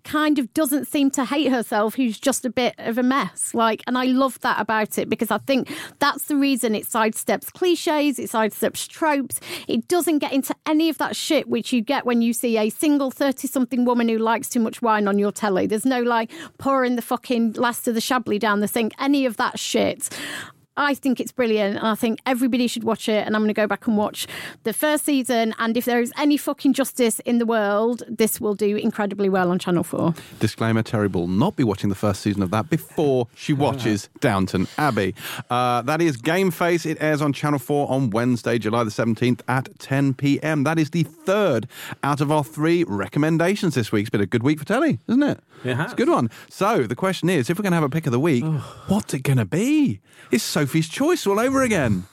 [0.03, 3.83] kind of doesn't seem to hate herself who's just a bit of a mess like
[3.87, 5.67] and i love that about it because i think
[5.99, 10.97] that's the reason it sidesteps cliches it sidesteps tropes it doesn't get into any of
[10.99, 14.49] that shit which you get when you see a single 30 something woman who likes
[14.49, 15.67] too much wine on your telly.
[15.67, 19.37] There's no like pouring the fucking last of the chablis down the sink any of
[19.37, 20.09] that shit
[20.79, 23.27] I think it's brilliant, and I think everybody should watch it.
[23.27, 24.27] And I'm going to go back and watch
[24.63, 25.53] the first season.
[25.59, 29.51] And if there is any fucking justice in the world, this will do incredibly well
[29.51, 30.13] on Channel Four.
[30.39, 34.67] Disclaimer: Terry will not be watching the first season of that before she watches Downton
[34.77, 35.13] Abbey.
[35.49, 36.85] Uh, that is Game Face.
[36.85, 40.63] It airs on Channel Four on Wednesday, July the seventeenth at ten p.m.
[40.63, 41.67] That is the third
[42.03, 44.03] out of our three recommendations this week.
[44.03, 45.39] It's been a good week for telly, isn't it?
[45.63, 45.85] It has.
[45.85, 46.29] It's a good one.
[46.49, 48.43] So the question is, if we're going to have a pick of the week,
[48.87, 49.99] what's it going to be?
[50.31, 52.05] It's Sophie's choice all over again.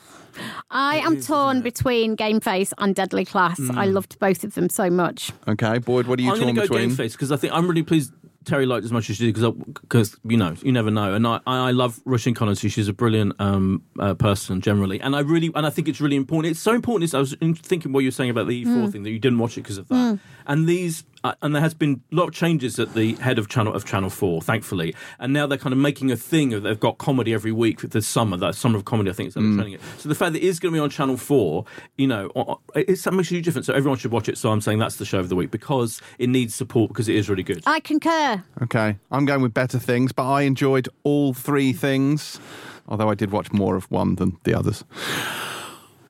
[0.70, 3.58] I am torn between Game Face and Deadly Class.
[3.74, 5.32] I loved both of them so much.
[5.48, 6.88] Okay, Boyd, what are you I'm torn going to go between?
[6.88, 8.12] Game Face because I think I'm really pleased
[8.46, 11.26] Terry liked as much as she did because because you know you never know, and
[11.26, 12.70] I I love Roisin Conaty.
[12.70, 16.16] She's a brilliant um, uh, person generally, and I really and I think it's really
[16.16, 16.52] important.
[16.52, 17.12] It's so important.
[17.12, 19.38] I was in- thinking what you were saying about the E4 thing that you didn't
[19.40, 21.04] watch it because of that, and these.
[21.26, 23.84] Uh, and there has been a lot of changes at the head of channel of
[23.84, 27.34] Channel Four, thankfully, and now they're kind of making a thing of they've got comedy
[27.34, 28.36] every week for the summer.
[28.36, 29.80] That summer of comedy, I think, is how they're training it.
[29.98, 31.64] So the fact that it is going to be on Channel Four,
[31.98, 33.66] you know, o- o- it's that makes a huge difference.
[33.66, 34.38] So everyone should watch it.
[34.38, 37.16] So I'm saying that's the show of the week because it needs support because it
[37.16, 37.60] is really good.
[37.66, 38.44] I concur.
[38.62, 42.38] Okay, I'm going with better things, but I enjoyed all three things,
[42.86, 44.84] although I did watch more of one than the others.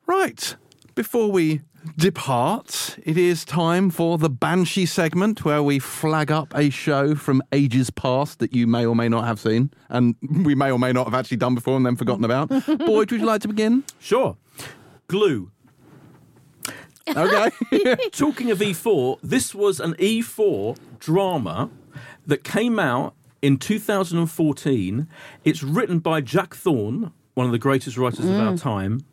[0.06, 0.54] Right,
[0.94, 1.62] before we
[1.96, 7.42] depart, it is time for the Banshee segment where we flag up a show from
[7.52, 10.92] ages past that you may or may not have seen, and we may or may
[10.92, 12.48] not have actually done before and then forgotten about.
[12.66, 13.84] Boyd, would you like to begin?
[13.98, 14.36] Sure.
[15.08, 15.50] Glue.
[17.08, 17.50] Okay.
[18.12, 21.70] Talking of E4, this was an E4 drama
[22.26, 25.08] that came out in 2014.
[25.44, 28.60] It's written by Jack Thorne, one of the greatest writers of our mm.
[28.60, 29.04] time.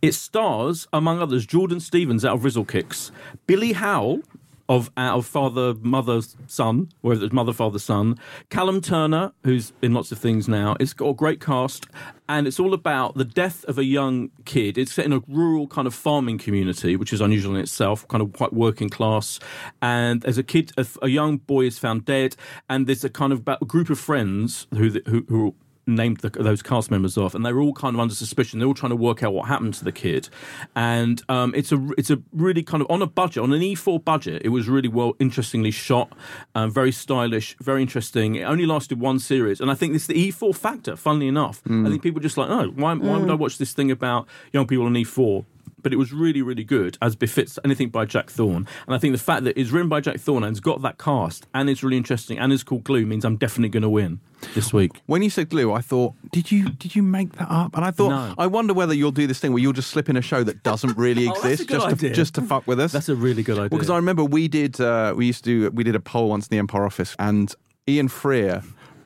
[0.00, 3.10] It stars, among others, Jordan Stephens out of Rizzle Kicks,
[3.46, 4.22] Billy Howle
[4.68, 8.16] of out of Father, Mother, Son, whether it's Mother, Father, Son,
[8.50, 10.76] Callum Turner, who's in lots of things now.
[10.78, 11.86] It's got a great cast,
[12.28, 14.78] and it's all about the death of a young kid.
[14.78, 18.22] It's set in a rural kind of farming community, which is unusual in itself, kind
[18.22, 19.40] of quite working class.
[19.82, 22.36] And there's a kid, a, a young boy is found dead,
[22.70, 25.54] and there's a kind of about a group of friends who who, who
[25.86, 28.58] named the, those cast members off, and they were all kind of under suspicion.
[28.58, 30.28] They're all trying to work out what happened to the kid,
[30.74, 34.04] and um, it's a it's a really kind of on a budget on an E4
[34.04, 34.42] budget.
[34.44, 36.12] It was really well, interestingly shot,
[36.54, 38.36] um, very stylish, very interesting.
[38.36, 40.96] It only lasted one series, and I think this is the E4 factor.
[40.96, 43.72] Funnily enough, I think people are just like, oh, why why would I watch this
[43.72, 45.44] thing about young people on E4?
[45.82, 48.66] But it was really, really good, as befits anything by Jack Thorne.
[48.86, 50.98] And I think the fact that it's written by Jack Thorne and it's got that
[50.98, 54.20] cast and it's really interesting and it's called Glue means I'm definitely going to win
[54.54, 55.00] this week.
[55.06, 57.76] When you said glue, I thought, did you did you make that up?
[57.76, 58.34] And I thought, No.
[58.38, 60.62] I wonder whether you'll do this thing where you'll just slip in a show that
[60.62, 62.92] doesn't really Oh, exist just to, just to fuck with us.
[62.92, 63.68] That's a really good idea.
[63.70, 66.28] Well, because I remember we did uh, we used to do we did a poll
[66.28, 67.54] once in the Empire office, and
[67.88, 68.62] Ian Freer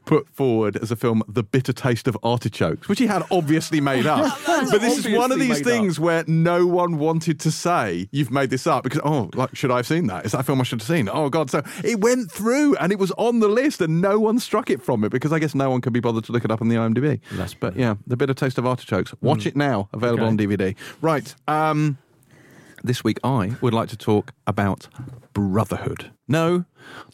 [0.06, 4.06] put forward as a film the bitter taste of artichokes, which he had obviously made
[4.06, 4.32] up.
[4.46, 8.30] but this is one of these made things where no one wanted to say you've
[8.30, 10.24] made this up because oh, like should I have seen that?
[10.24, 11.10] Is that a film I should have seen?
[11.12, 11.50] Oh God!
[11.50, 14.80] So it went through and it was on the list, and no one struck it
[14.80, 16.68] from it because I guess no one could be bothered to look it up on
[16.68, 17.20] the IMDb.
[17.32, 19.12] That's but yeah, the bitter taste of artichokes.
[19.20, 20.28] Watch it now, available Okay.
[20.28, 20.76] on DVD.
[21.02, 21.34] Right.
[21.48, 21.98] Um,
[22.86, 24.88] this week I would like to talk about
[25.32, 26.10] brotherhood.
[26.28, 26.64] No,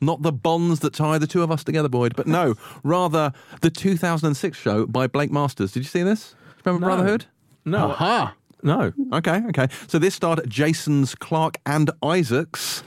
[0.01, 3.71] not the bonds that tie the two of us together, Boyd, but no, rather the
[3.71, 5.73] 2006 show by Blake Masters.
[5.73, 6.35] Did you see this?
[6.65, 6.95] Remember No.
[6.95, 7.27] Brotherhood?
[7.65, 7.91] No.
[7.91, 8.35] Aha!
[8.63, 8.93] no.
[9.13, 9.67] Okay, okay.
[9.89, 12.83] So this starred Jason's Clarke and Isaacs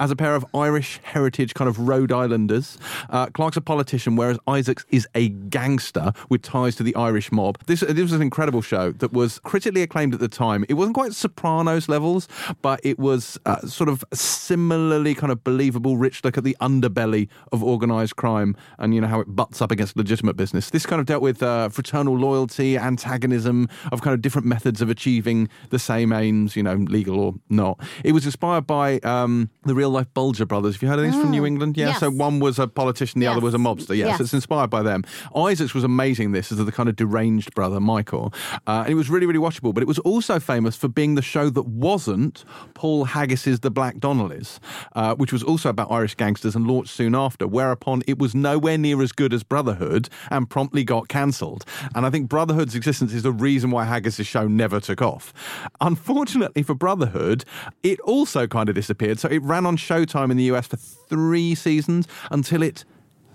[0.00, 2.78] as a pair of Irish heritage kind of Rhode Islanders.
[3.10, 7.58] Uh, Clarke's a politician, whereas Isaacs is a gangster with ties to the Irish mob.
[7.66, 10.64] This, this was an incredible show that was critically acclaimed at the time.
[10.68, 12.28] It wasn't quite Sopranos levels,
[12.62, 17.28] but it was uh, sort of similarly kind of believable, rich look at the underbelly
[17.52, 20.70] of organised crime and, you know, how it butts up against legitimate business.
[20.70, 24.90] This kind of dealt with uh, fraternal loyalty, antagonism of kind of different methods of
[24.90, 27.80] achieving the same aims, you know, legal or not.
[28.04, 30.74] It was inspired by um, the real life Bulger brothers.
[30.76, 31.76] Have you heard of these from New England?
[31.76, 31.88] Yeah.
[31.88, 32.00] Yes.
[32.00, 33.96] So one was a politician, the other was a mobster.
[33.96, 34.08] Yes.
[34.08, 34.20] Yes.
[34.20, 35.04] It's inspired by them.
[35.34, 36.32] Isaacs was amazing.
[36.32, 38.32] This as the kind of deranged brother, Michael.
[38.66, 39.74] Uh, and it was really, really watchable.
[39.74, 42.44] But it was also famous for being the show that wasn't
[42.74, 44.58] Paul Haggis's The Black Donnellys,
[44.94, 47.46] uh, which was also about Irish gangsters and launched soon after.
[47.46, 51.64] Whereupon it was nowhere near as good as Brotherhood and promptly got cancelled.
[51.94, 55.32] And I think Brotherhood's existence is the reason why Haggis's show never took off.
[55.80, 57.44] Unfortunately for Brotherhood,
[57.82, 59.18] it also kind of disappeared.
[59.18, 62.84] So it ran on Showtime in the US for three seasons until it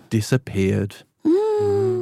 [0.10, 0.96] disappeared.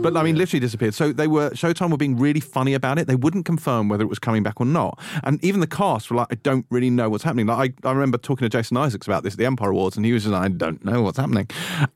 [0.01, 0.93] But I mean, literally disappeared.
[0.93, 3.07] So they were Showtime were being really funny about it.
[3.07, 4.97] They wouldn't confirm whether it was coming back or not.
[5.23, 7.47] And even the cast were like, I don't really know what's happening.
[7.47, 10.05] Like I, I remember talking to Jason Isaacs about this at the Empire Awards, and
[10.05, 11.49] he was just like, I don't know what's happening.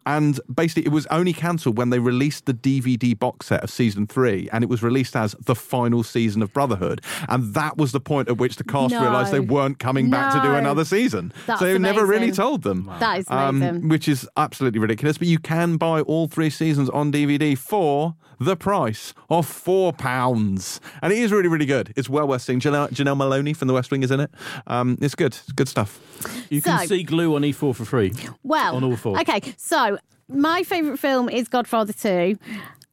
[0.06, 4.06] And basically, it was only cancelled when they released the DVD box set of season
[4.06, 7.00] three, and it was released as the final season of Brotherhood.
[7.30, 9.02] And that was the point at which the cast No.
[9.02, 11.32] realised they weren't coming back to do another season.
[11.48, 12.90] That's so they never really told them.
[13.00, 15.18] That is Um, which is absolutely ridiculous.
[15.18, 17.93] But you can buy all three seasons on DVD for
[18.40, 21.94] the price of four pounds, and it is really, really good.
[21.96, 22.60] It's well worth seeing.
[22.60, 24.32] Janel, Janel Moloney from The West Wing is in it.
[24.68, 25.34] Um, it's good.
[25.34, 26.00] It's good stuff.
[26.50, 28.14] You can see Glue on E4 for free.
[28.44, 29.20] Well, On all four.
[29.22, 29.98] Okay, so
[30.28, 32.38] my favourite film is Godfather 2,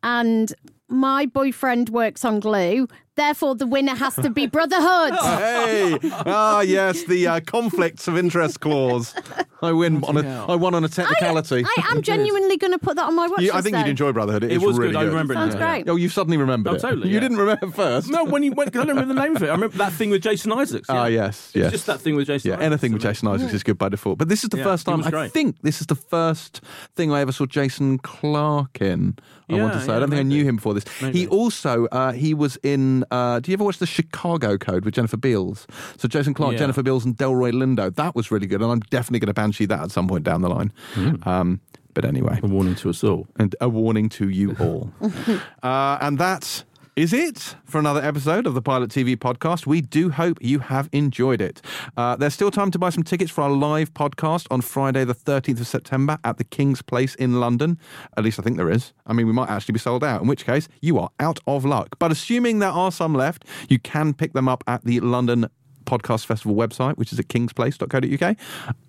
[0.02, 0.52] and
[0.88, 2.88] my boyfriend works on Glue.
[3.16, 5.12] Therefore, the winner has to be Brotherhood.
[5.20, 9.14] Hey, ah, yes, the uh, conflicts of interest clause.
[9.62, 10.46] I win on a, hell.
[10.50, 11.64] I won on a technicality.
[11.64, 13.64] I am genuinely going to put that on my watch You- I list.
[13.64, 14.44] think you'd enjoy Brotherhood.
[14.44, 15.00] It, It is was really good.
[15.00, 15.60] I remember it Sounds now.
[15.72, 15.88] great.
[15.88, 16.80] Oh, you've suddenly remembered Oh, it.
[16.80, 17.20] totally, You yeah.
[17.20, 18.08] didn't remember first.
[18.08, 19.48] No, when you went, I don't remember the name of it.
[19.48, 20.88] I remember that thing with Jason Isaacs.
[20.88, 21.26] Ah, yeah.
[21.26, 21.72] yes, It's yes.
[21.72, 22.66] just that thing with Jason Yeah, Isaacs.
[22.66, 24.18] anything with Jason Isaacs is good by default.
[24.18, 26.62] But this is the Yeah, first time I think this is the first
[26.96, 29.16] thing I ever saw Jason Clarke in.
[29.50, 30.84] I want to Yeah, say I don't think I knew him before this.
[31.12, 32.99] He also uh, he was in.
[33.10, 35.66] Uh, do you ever watch the Chicago Code with Jennifer Beals?
[35.98, 36.58] So Jason Clarke, Yeah.
[36.60, 37.94] Jennifer Beals, and Delroy Lindo.
[37.94, 40.42] That was really good, and I'm definitely going to banshee that at some point down
[40.42, 40.72] the line.
[40.94, 41.28] Hmm.
[41.28, 41.60] Um,
[41.94, 43.26] but anyway, A warning to us all.
[43.36, 44.92] and a warning to you all.
[45.62, 46.64] uh, and that
[46.96, 49.66] is it for another episode of the Pilot TV podcast.
[49.66, 51.62] We do hope you have enjoyed it.
[51.96, 55.14] Uh, there's still time to buy some tickets for our live podcast on Friday, the
[55.14, 57.78] 13th of September at the King's Place in London.
[58.16, 58.92] At least I think there is.
[59.06, 61.64] I mean, we might actually be sold out, in which case you are out of
[61.64, 61.96] luck.
[61.98, 65.46] But assuming there are some left, you can pick them up at the London
[65.84, 68.36] Podcast Festival website, which is at kingsplace.co.uk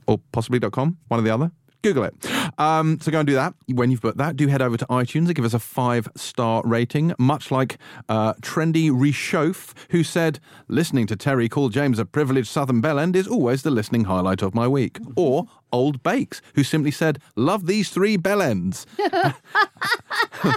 [0.07, 1.51] or possibly.com, one or the other.
[1.81, 2.13] Google it.
[2.59, 3.53] Um, so go and do that.
[3.67, 6.61] When you've put that, do head over to iTunes and give us a five star
[6.65, 7.77] rating, much like
[8.07, 13.27] uh, Trendy Reschauffe, who said, Listening to Terry call James a privileged Southern bellend is
[13.27, 14.99] always the listening highlight of my week.
[15.15, 18.85] Or Old Bakes, who simply said, Love these three bellends.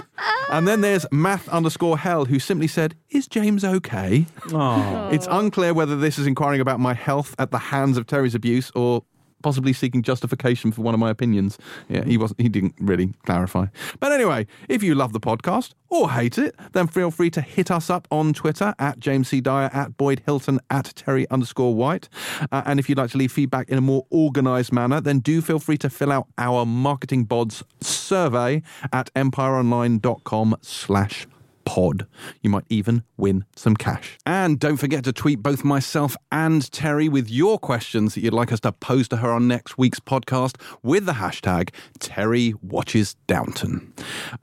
[0.51, 4.27] and then there's Math underscore Hell, who simply said, Is James okay?
[4.51, 5.09] Oh.
[5.11, 8.71] It's unclear whether this is inquiring about my health at the hands of Terry's abuse
[8.75, 9.03] or
[9.43, 11.57] possibly seeking justification for one of my opinions.
[11.87, 13.67] Yeah, he wasn't he didn't really clarify.
[13.99, 17.69] But anyway, if you love the podcast or hate it, then feel free to hit
[17.71, 19.41] us up on Twitter at James C.
[19.41, 22.09] Dyer, at Boyd Hilton, at Terry underscore White.
[22.51, 25.41] Uh, and if you'd like to leave feedback in a more organized manner, then do
[25.41, 31.27] feel free to fill out our marketing bods survey at empireonline.com slash
[31.65, 32.07] pod.
[32.41, 34.17] You might even win some cash.
[34.25, 38.51] And don't forget to tweet both myself and Terry with your questions that you'd like
[38.51, 43.93] us to pose to her on next week's podcast with the hashtag Terry Watches Downton.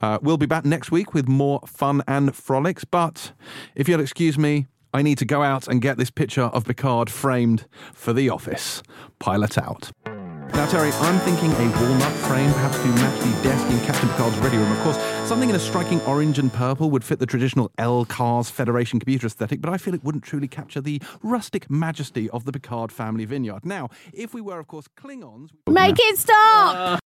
[0.01, 3.31] Uh, we'll be back next week with more fun and frolics, but
[3.75, 7.09] if you'll excuse me, I need to go out and get this picture of Picard
[7.09, 8.83] framed for the office.
[9.17, 9.91] Pilot out.
[10.53, 14.37] Now, Terry, I'm thinking a walnut frame, perhaps to match the desk in Captain Picard's
[14.37, 14.71] ready room.
[14.71, 14.97] Of course,
[15.27, 19.61] something in a striking orange and purple would fit the traditional LCARS Federation computer aesthetic,
[19.61, 23.65] but I feel it wouldn't truly capture the rustic majesty of the Picard family vineyard.
[23.65, 25.49] Now, if we were, of course, Klingons.
[25.67, 26.75] Make it stop!
[26.75, 27.03] Uh.